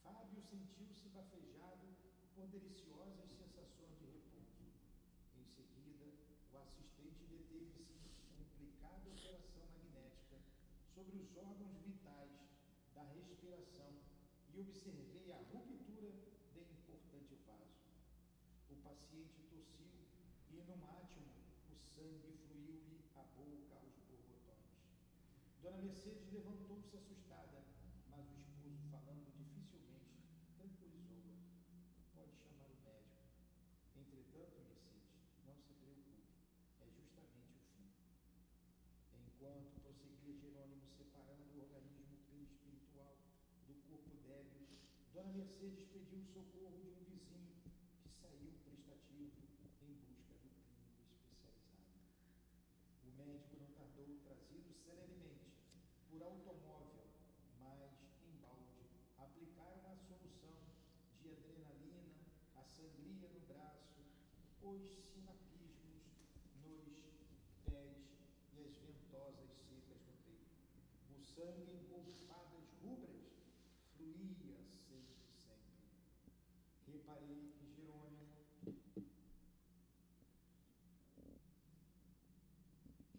Fábio 0.03 0.36
sentiu-se 0.49 1.09
bafejado 1.09 1.87
por 2.33 2.47
deliciosas 2.47 3.29
sensações 3.31 3.97
de 3.99 4.05
repouso. 4.05 4.63
Em 5.35 5.43
seguida, 5.43 6.07
o 6.53 6.57
assistente 6.57 7.25
deteve-se 7.25 7.99
complicada 8.31 9.09
operação 9.09 9.67
magnética 9.67 10.39
sobre 10.95 11.17
os 11.17 11.35
órgãos 11.35 11.75
vitais 11.83 12.31
da 12.95 13.03
respiração 13.03 13.91
e 14.53 14.59
observei 14.59 15.31
a 15.33 15.37
ruptura 15.51 16.13
de 16.53 16.59
importante 16.61 17.35
vaso. 17.45 17.83
O 18.69 18.75
paciente 18.77 19.43
tossiu 19.49 19.91
e, 20.49 20.61
num 20.63 20.85
átimo, 20.85 21.33
o 21.69 21.75
sangue 21.75 22.31
fluiu-lhe 22.47 23.03
a 23.15 23.23
boca 23.35 23.75
aos 23.75 23.99
borbotões. 24.07 24.65
Dona 25.61 25.77
Mercedes 25.77 26.31
levantou-se 26.31 26.95
assustada, 26.95 27.63
mas 28.09 28.25
o 28.31 28.39
esposo, 28.39 28.81
falando 28.89 29.29
dificilmente, 29.35 30.17
tranquilizou-a. 30.55 31.37
Pode 32.15 32.33
chamar 32.37 32.71
o 32.71 32.77
médico. 32.81 33.21
Entretanto, 33.95 34.63
Mercedes, 34.65 35.11
não 35.45 35.55
se 35.55 35.73
preocupe, 35.73 36.23
é 36.81 36.89
justamente 36.89 37.53
o 37.53 37.59
fim. 37.75 37.85
Enquanto 39.47 39.79
prosseguia 39.79 40.35
Jerônimo 40.35 40.83
separando 40.97 41.55
o 41.55 41.61
organismo 41.61 42.17
perispiritual 42.27 43.15
do 43.65 43.75
corpo 43.87 44.11
débil, 44.27 44.67
Dona 45.13 45.31
Mercedes 45.31 45.85
pediu 45.87 46.19
o 46.19 46.25
socorro 46.25 46.75
de 46.75 46.89
um 46.91 47.05
vizinho 47.07 47.55
que 48.03 48.11
saiu 48.11 48.51
prestativo 48.65 49.23
em 49.23 49.29
busca 49.39 49.63
do 49.63 49.69
clínico 49.79 50.99
especializado. 51.15 51.95
O 53.07 53.11
médico 53.15 53.55
não 53.55 53.71
tardou, 53.71 54.19
trazido 54.19 54.73
celeremente 54.83 55.55
por 56.09 56.21
automóvel, 56.23 57.07
mas 57.57 57.95
em 58.27 58.35
balde, 58.43 58.83
aplicaram 59.17 59.79
a 59.87 59.95
solução 59.95 60.59
de 61.21 61.31
adrenalina, 61.31 62.03
a 62.53 62.63
sangria 62.63 63.29
no 63.29 63.39
braço, 63.47 64.03
os 64.61 64.83
sinapismos 65.07 66.03
nos 66.65 67.15
pés 67.63 68.17
e 68.53 68.63
as 68.63 68.75
ventosas 68.79 69.51
secas 69.51 70.01
no 70.07 70.13
peito. 70.25 70.57
O 71.11 71.19
sangue 71.37 71.69
em 71.69 71.85
golfadas 71.85 72.65
rubras 72.81 73.29
fluía 73.95 74.57
sempre, 74.73 75.13
sempre. 75.45 75.77
Reparei 76.87 77.53
que 77.53 77.67
Jerônimo 77.75 78.25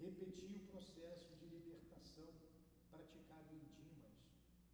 repetia 0.00 0.50
o 0.50 0.66
processo 0.66 1.36
de 1.36 1.46
libertação 1.46 2.34
praticado 2.90 3.54
em 3.54 3.62
Dimas, 3.78 4.18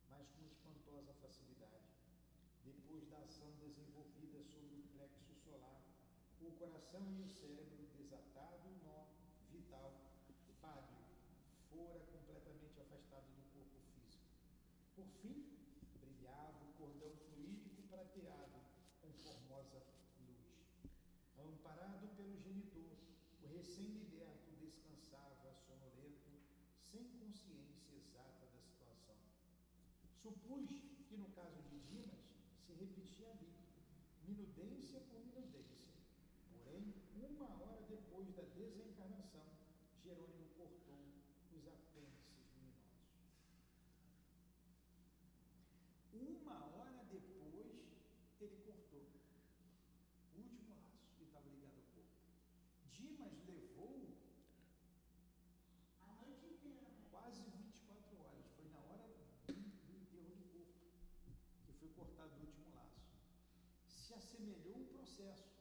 mas 0.08 0.26
com 0.30 0.46
espantosa 0.46 1.12
facilidade. 1.20 1.84
Depois 2.64 3.06
da 3.10 3.18
ação 3.18 3.52
desenvolvida 3.60 4.42
sobre 4.42 4.74
o 4.74 4.88
plexo 4.96 5.34
solar, 5.44 5.82
o 6.40 6.50
coração 6.52 7.12
e 7.12 7.20
o 7.20 7.28
cérebro 7.28 7.88
desatado 7.94 8.70
o 8.70 8.86
nó 8.86 9.04
vital, 9.52 9.92
Fábio 10.62 11.04
fora 11.74 11.98
completamente 12.12 12.80
afastado 12.80 13.26
do 13.34 13.42
corpo 13.50 13.80
físico. 13.90 14.30
Por 14.94 15.06
fim, 15.20 15.58
brilhava 15.98 16.62
o 16.62 16.72
cordão 16.78 17.10
fluídico 17.26 17.82
prateado 17.90 18.60
com 19.02 19.10
formosa 19.24 19.82
luz. 20.22 20.54
Amparado 21.36 22.06
pelo 22.16 22.38
genitor, 22.38 22.94
o 23.42 23.46
recém-liberto 23.64 24.52
descansava 24.60 25.54
sonolento, 25.66 26.28
sem 26.92 27.02
consciência 27.18 27.94
exata 27.96 28.44
da 28.52 28.60
situação. 28.60 29.16
Supus 30.20 30.68
que 31.08 31.16
no 31.16 31.30
caso 31.30 31.62
de 31.62 31.78
Dimas 31.80 32.20
se 32.66 32.74
repetia 32.74 33.30
ali, 33.30 33.54
minudência 34.28 35.00
por 35.10 35.24
minudência. 35.24 35.94
Porém, 36.52 36.92
uma 37.16 37.48
hora 37.62 37.80
depois 37.88 38.30
da 38.34 38.42
desencarnação, 38.42 39.46
Jerônimo 40.04 40.44
seas 65.24 65.53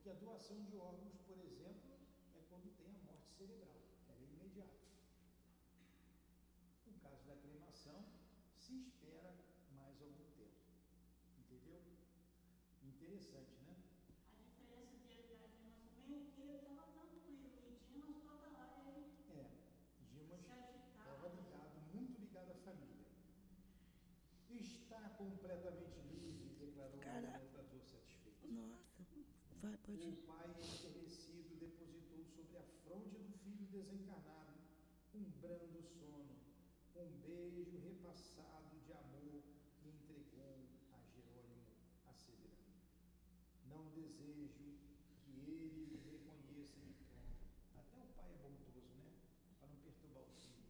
Porque 0.00 0.08
a 0.08 0.14
doação 0.14 0.56
de 0.64 0.78
órgãos, 0.78 1.18
por 1.26 1.36
exemplo, 1.44 1.92
é 2.34 2.40
quando 2.48 2.74
tem 2.74 2.88
a 2.88 2.98
morte 3.04 3.28
cerebral. 3.36 3.76
Ela 4.08 4.18
é 4.18 4.24
imediata. 4.32 4.80
No 6.86 6.94
caso 7.00 7.22
da 7.26 7.36
cremação, 7.36 8.06
se 8.56 8.72
espera 8.80 9.36
mais 9.76 10.00
algum 10.00 10.24
tempo. 10.38 10.56
Entendeu? 11.38 11.82
Interessante, 12.82 13.60
né? 13.60 13.76
A 14.32 14.40
diferença 14.40 14.96
dele 15.04 15.22
da 15.36 15.46
Dimas 15.48 15.84
também 15.92 16.16
é 16.16 16.24
que 16.32 16.40
ele 16.40 16.56
estava 16.56 16.92
tranquilo. 16.92 17.60
E 17.68 17.92
Dimas 17.92 18.16
toda 18.24 18.48
hora 18.48 18.96
ele 18.96 19.12
É, 19.28 19.50
Dimas 20.08 20.40
estava 20.40 21.28
ligado, 21.28 21.78
muito 21.92 22.18
ligado 22.18 22.52
à 22.52 22.54
família. 22.54 23.04
Está 24.48 25.10
completamente 25.10 26.00
livre, 26.00 26.54
declarou 26.58 26.98
Cara- 27.00 27.38
o 27.38 27.42
lutador 27.44 27.84
satisfeito. 27.84 28.48
Nossa, 28.50 28.79
vai, 29.62 29.76
pode 29.78 30.02
ir. 30.02 30.12
O 30.12 30.16
pai 30.26 30.50
enternecido 30.50 31.56
depositou 31.60 32.24
sobre 32.24 32.58
a 32.58 32.62
fronte 32.82 33.18
do 33.18 33.32
filho 33.38 33.66
desencarnado 33.66 34.60
um 35.12 35.24
brando 35.40 35.82
sono, 35.82 36.36
um 36.96 37.08
beijo 37.26 37.78
repassado 37.82 38.78
de 38.86 38.92
amor 38.92 39.42
e 39.82 39.88
entregou 39.88 40.64
a 40.92 41.02
Jerônimo, 41.02 41.66
asseverando: 42.06 42.78
Não 43.68 43.90
desejo 43.90 44.48
que 45.24 45.40
ele 45.50 45.74
me 45.74 45.96
reconheça 46.08 46.78
de 46.80 46.94
pronto. 47.04 47.42
Até 47.74 47.98
o 47.98 48.06
pai 48.14 48.30
é 48.30 48.38
bondoso, 48.38 48.94
né? 48.96 49.10
Para 49.58 49.68
não 49.68 49.76
perturbar 49.78 50.22
o 50.22 50.32
filho. 50.38 50.62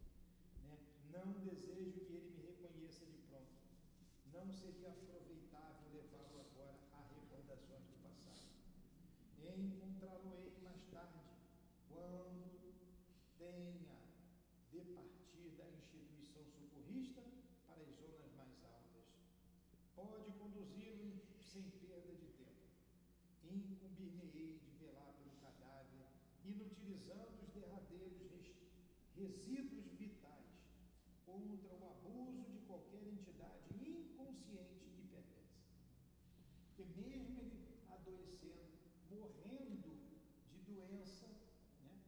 Né? 0.63 0.77
Não 1.13 1.31
desejo 1.33 1.99
que 2.01 2.13
ele 2.13 2.31
me 2.31 2.41
reconheça 2.41 3.05
de 3.05 3.17
pronto. 3.29 3.53
Não 4.33 4.51
seria 4.51 4.89
aproveitável 4.89 5.93
levá-lo 5.93 6.41
agora 6.49 6.79
a 6.93 7.01
recordações 7.13 7.85
do 7.85 8.01
passado. 8.01 8.51
Encontrá-lo-ei 9.37 10.57
mais 10.63 10.83
tarde, 10.89 11.19
quando 11.89 12.61
tenha 13.37 13.97
de 14.71 14.81
partir 14.93 15.49
da 15.57 15.67
instituição 15.69 16.45
socorrista 16.45 17.21
para 17.65 17.81
as 17.81 17.89
zonas 17.97 18.31
mais 18.37 18.63
altas. 18.63 19.05
Pode 19.95 20.31
conduzi-lo 20.33 21.19
sem 21.39 21.63
perda 21.81 22.13
de 22.13 22.27
tempo. 22.37 23.90
Incumbir-me-ei 24.01 24.57
de 24.57 24.71
velar 24.83 25.13
pelo 25.13 25.35
cadáver, 25.41 26.07
inutilizando 26.43 27.37
os 27.43 27.49
derradeiros 27.53 28.19
res- 28.31 28.55
resíduos 29.15 29.85
vitais 29.93 30.49
contra 31.23 31.71
o 31.75 31.85
abuso 31.91 32.43
de 32.49 32.59
qualquer 32.65 33.03
entidade 33.07 33.61
inconsciente 33.75 34.89
que 34.95 35.03
pertence. 35.03 35.61
Porque 36.75 36.83
mesmo 36.99 37.39
ele 37.41 37.77
adoecendo, 37.89 38.73
morrendo 39.11 39.99
de 40.51 40.59
doença, 40.61 41.27
né, 41.85 41.99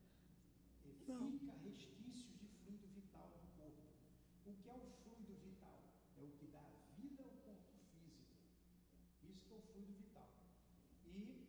e 0.85 1.05
Não. 1.07 1.29
fica 1.31 1.53
resquício 1.63 2.33
de 2.39 2.47
fluido 2.63 2.87
vital 2.87 3.29
no 3.39 3.47
corpo. 3.55 3.83
O 4.47 4.53
que 4.55 4.67
é 4.67 4.73
o 4.73 4.87
fluido 5.03 5.35
vital? 5.43 5.79
É 6.17 6.23
o 6.23 6.29
que 6.39 6.47
dá 6.47 6.65
vida 6.97 7.21
ao 7.21 7.29
corpo 7.45 7.71
físico. 7.91 8.33
Isso 9.29 9.45
que 9.45 9.53
é 9.53 9.57
o 9.57 9.61
fluido 9.61 9.93
vital. 9.93 10.29
E 11.05 11.45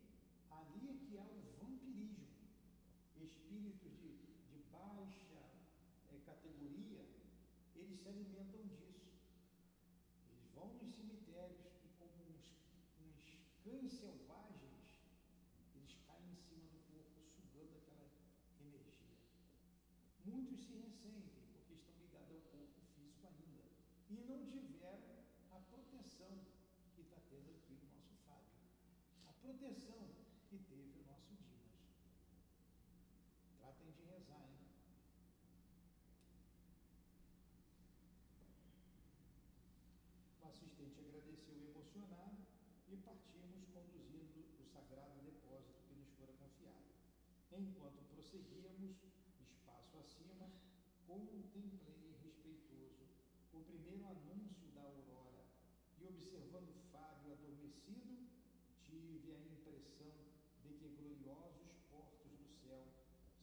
ali 0.50 0.88
é 0.90 0.94
que 1.06 1.16
há 1.18 1.24
o 1.24 1.40
vampirismo. 1.58 2.26
Espíritos 3.16 3.92
de, 4.00 4.10
de 4.50 4.58
baixa 4.70 5.40
eh, 6.10 6.18
categoria, 6.26 7.04
eles 7.74 7.93
se 8.04 8.10
alimentam 8.10 8.60
disso. 8.66 9.00
Eles 10.28 10.50
vão 10.54 10.68
nos 10.74 10.92
cemitérios 10.92 11.64
e, 11.82 11.88
como 11.96 12.12
uns, 12.28 12.52
uns 13.00 13.40
cães 13.64 13.92
selvagens, 13.92 15.00
eles 15.74 15.96
caem 16.06 16.32
em 16.32 16.36
cima 16.36 16.68
do 16.68 16.78
corpo, 16.92 17.24
sugando 17.24 17.72
aquela 17.78 18.10
energia. 18.60 19.16
Muitos 20.26 20.60
se 20.60 20.74
ressentem 20.74 21.48
porque 21.54 21.72
estão 21.72 21.94
ligados 21.96 22.30
ao 22.30 22.40
corpo 22.52 22.78
físico 22.94 23.26
ainda 23.26 23.64
e 24.10 24.20
não 24.28 24.44
tiveram 24.44 25.24
a 25.50 25.58
proteção 25.60 26.44
que 26.94 27.00
está 27.00 27.16
tendo 27.30 27.52
aqui 27.52 27.72
o 27.72 27.88
nosso 27.88 28.12
Fábio, 28.26 28.52
a 29.28 29.32
proteção 29.32 30.10
que 30.50 30.58
teve 30.58 31.00
o 31.00 31.06
nosso 31.06 31.32
Dimas. 31.36 31.72
Tratem 33.56 33.90
de 33.92 34.02
rezar, 34.04 34.44
hein? 34.50 34.64
O 40.42 40.46
assistente 40.46 41.00
e 41.94 42.96
partimos 43.06 43.62
conduzindo 43.72 44.42
o 44.58 44.64
sagrado 44.64 45.14
depósito 45.22 45.78
que 45.86 45.94
nos 45.94 46.10
fora 46.18 46.32
confiado. 46.32 46.90
Enquanto 47.52 48.02
prosseguíamos, 48.10 48.96
espaço 49.40 49.98
acima, 49.98 50.50
contemplei 51.06 51.70
respeitoso 52.20 53.06
o 53.52 53.60
primeiro 53.60 54.04
anúncio 54.06 54.66
da 54.74 54.80
aurora 54.82 55.46
e, 56.00 56.06
observando 56.08 56.74
Fábio 56.90 57.32
adormecido, 57.32 58.26
tive 58.82 59.32
a 59.32 59.38
impressão 59.38 60.10
de 60.64 60.74
que 60.74 60.88
gloriosos 60.98 61.78
portos 61.88 62.32
do 62.32 62.48
céu 62.58 62.82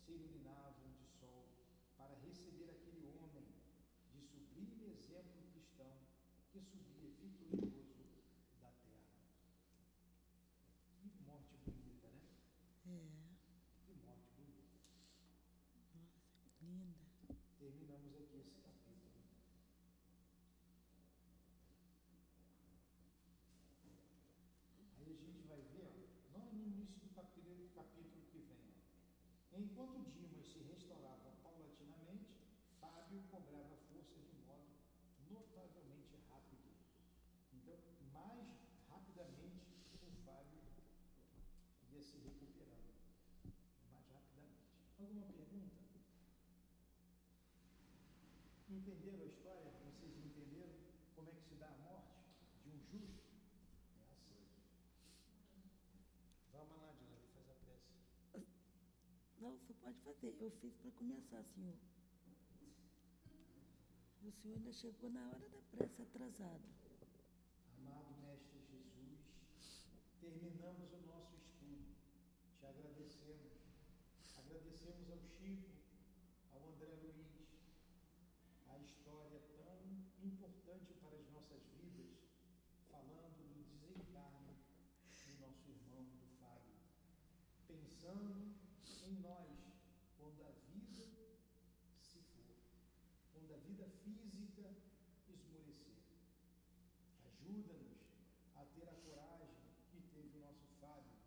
se 0.04 0.12
iluminavam 0.12 0.92
de 1.00 1.06
sol 1.22 1.48
para 1.96 2.16
receber 2.16 2.70
aquele 2.70 3.08
homem 3.16 3.48
de 4.12 4.22
sublime 4.22 4.92
exemplo 4.92 5.42
cristão 5.54 5.96
que 6.52 6.60
subia 6.60 7.10
vitorioso 7.22 8.02
da 8.60 8.72
linda. 16.62 16.98
Terminamos 17.60 18.16
aqui 18.16 18.38
esse 18.40 18.56
capítulo. 18.58 19.24
Aí 24.98 25.12
a 25.12 25.16
gente 25.16 25.48
vai 25.48 25.62
ver, 25.62 25.86
ó, 25.86 26.38
não 26.38 26.54
no 26.54 26.64
início 26.64 27.00
do 27.00 27.11
capítulo, 27.22 27.70
capítulo 27.76 28.24
que 28.32 28.40
vem. 28.40 28.74
Enquanto 29.54 30.10
Dimas 30.10 30.48
se 30.48 30.60
restaurava 30.60 31.30
paulatinamente, 31.44 32.34
Fábio 32.80 33.22
cobrava 33.30 33.78
força 33.90 34.20
de 34.22 34.38
modo 34.48 34.66
notavelmente 35.30 36.18
rápido. 36.30 36.74
Então, 37.54 37.78
mais 38.12 38.48
rapidamente 38.90 39.70
o 40.02 40.10
Fábio 40.26 40.64
ia 41.92 42.02
se 42.02 42.18
recuperando. 42.18 42.90
Mais 43.92 44.08
rapidamente. 44.10 44.66
Alguma 44.98 45.28
pergunta? 45.28 45.78
Entenderam 48.68 49.22
a 49.22 49.28
história? 49.28 49.72
Vocês 49.86 50.18
entenderam 50.18 50.74
como 51.14 51.30
é 51.30 51.34
que 51.34 51.44
se 51.44 51.56
dá 51.56 51.68
a 51.68 51.78
morte 51.78 52.18
de 52.64 52.70
um 52.72 52.80
justo? 52.90 53.22
É 54.00 54.12
assim. 54.12 54.42
Vamos 56.54 56.82
lá, 56.82 56.92
Dilane, 56.94 57.28
faz 57.34 57.50
a 57.50 57.54
prece. 57.56 57.92
Não, 59.40 59.58
você 59.58 59.71
pode 59.82 60.00
fazer. 60.00 60.36
Eu 60.40 60.52
fiz 60.62 60.74
para 60.78 60.92
começar, 60.92 61.44
senhor. 61.44 61.76
O 64.24 64.32
senhor 64.32 64.56
ainda 64.56 64.72
chegou 64.72 65.10
na 65.10 65.28
hora 65.28 65.50
da 65.50 65.62
prece 65.72 66.02
atrasado. 66.02 66.62
Amado 67.80 68.16
Mestre 68.22 68.60
Jesus, 68.70 69.88
terminamos 70.20 70.94
o 70.94 71.02
nosso 71.08 71.36
estudo. 71.36 71.96
Te 72.60 72.66
agradecemos. 72.68 73.52
Agradecemos 74.38 75.10
ao 75.10 75.20
Chico, 75.20 75.70
ao 76.52 76.70
André 76.70 76.94
Luiz, 77.02 77.48
a 78.68 78.78
história 78.78 79.40
tão 79.58 79.80
importante 80.22 80.94
para 81.02 81.16
as 81.18 81.28
nossas 81.32 81.64
vidas, 81.74 82.20
falando 82.90 83.38
do 83.38 83.64
desencarne 83.64 84.56
do 85.26 85.40
nosso 85.40 85.70
irmão, 85.70 86.04
do 86.04 86.28
Fábio. 86.40 86.76
Pensando 87.68 88.52
em 89.04 89.14
nós, 89.22 89.62
quando 90.18 90.44
a 90.44 90.52
vida 90.70 91.08
se 92.00 92.22
for, 92.34 92.56
quando 93.34 93.54
a 93.54 93.58
vida 93.58 93.91
física 94.04 94.70
esmorecer. 95.28 95.98
Ajuda-nos 97.26 98.02
a 98.56 98.66
ter 98.76 98.90
a 98.90 98.96
coragem 99.06 99.56
que 99.92 100.02
teve 100.14 100.38
o 100.38 100.42
nosso 100.42 100.68
Fábio. 100.80 101.18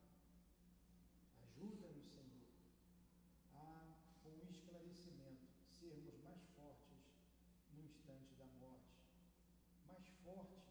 Ajuda-nos, 1.43 2.05
Senhor, 2.05 2.47
a, 3.55 3.97
com 4.23 4.31
o 4.31 4.49
esclarecimento, 4.51 5.47
sermos 5.79 6.19
mais 6.23 6.43
fortes 6.57 7.05
no 7.73 7.85
instante 7.85 8.35
da 8.35 8.47
morte, 8.59 8.95
mais 9.87 10.07
fortes 10.25 10.65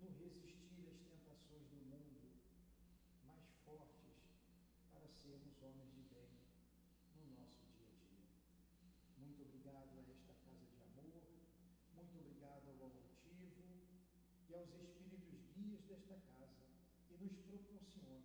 no 0.00 0.10
resistir 0.10 0.88
às 0.88 1.00
tentações 1.02 1.66
do 1.68 1.76
mundo, 1.76 2.30
mais 3.26 3.44
fortes 3.64 4.22
para 4.92 5.08
sermos 5.08 5.60
homens 5.62 5.92
de 5.92 6.02
bem 6.14 6.30
no 7.16 7.26
nosso 7.40 7.66
dia 7.76 7.88
a 7.88 7.96
dia. 8.06 8.26
Muito 9.18 9.42
obrigado 9.42 9.98
a 9.98 10.10
esta 10.10 10.32
casa 10.44 10.66
de 10.66 10.80
amor, 10.82 11.22
muito 11.94 12.18
obrigado 12.18 12.68
ao 12.68 12.84
altivo 12.84 13.52
e 14.48 14.54
aos 14.54 14.72
espíritos 14.72 15.44
guias 15.54 15.84
desta 15.84 16.16
casa 16.32 16.64
que 17.06 17.22
nos 17.22 17.36
proporcionam 17.44 18.22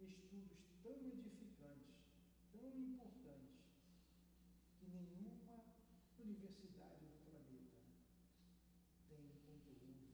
estudos 0.00 0.62
tão 0.82 1.10
edificantes, 1.10 2.06
tão 2.52 2.70
importantes, 2.78 3.66
que 4.78 4.86
nenhuma 4.86 5.64
universidade 6.20 7.06
do 7.06 7.18
planeta 7.26 7.82
tem 9.08 9.26
conteúdo 9.44 10.06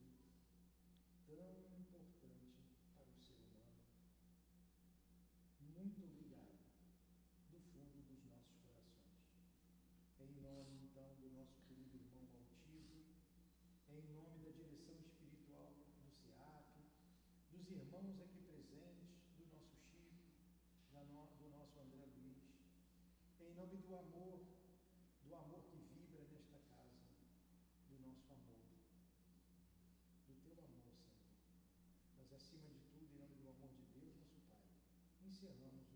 tão 1.27 1.69
importante 1.77 2.65
para 2.97 3.11
o 3.11 3.21
ser 3.21 3.37
humano. 3.37 3.77
Muito 5.77 6.03
obrigado, 6.03 6.57
do 7.51 7.59
fundo 7.69 8.01
dos 8.09 8.23
nossos 8.25 8.57
corações. 8.65 9.21
Em 10.19 10.41
nome, 10.41 10.89
então, 10.89 11.13
do 11.21 11.29
nosso 11.29 11.61
querido 11.67 11.97
irmão 11.97 12.27
Altivo, 12.33 13.05
em 13.89 14.01
nome 14.09 14.39
da 14.39 14.49
direção 14.49 14.95
espiritual 14.95 15.12
irmãos 17.73 18.19
aqui 18.21 18.41
presentes, 18.43 19.17
do 19.35 19.45
nosso 19.47 19.75
Chico, 19.89 20.29
do 21.39 21.49
nosso 21.49 21.79
André 21.79 22.05
Luiz, 22.05 22.37
em 23.39 23.53
nome 23.55 23.77
do 23.77 23.95
amor, 23.95 24.39
do 25.23 25.35
amor 25.35 25.63
que 25.63 25.77
vibra 25.77 26.21
nesta 26.31 26.59
casa, 26.69 27.01
do 27.89 27.99
nosso 27.99 28.31
amor, 28.31 28.61
do 30.27 30.33
teu 30.45 30.53
amor, 30.53 30.93
Senhor. 31.01 31.33
Mas 32.15 32.31
acima 32.33 32.67
de 32.67 32.79
tudo, 32.91 33.09
em 33.11 33.17
nome 33.17 33.35
do 33.41 33.49
amor 33.49 33.69
de 33.73 33.83
Deus, 33.99 34.13
nosso 34.15 34.39
Pai, 34.47 34.61
encerramos 35.25 35.92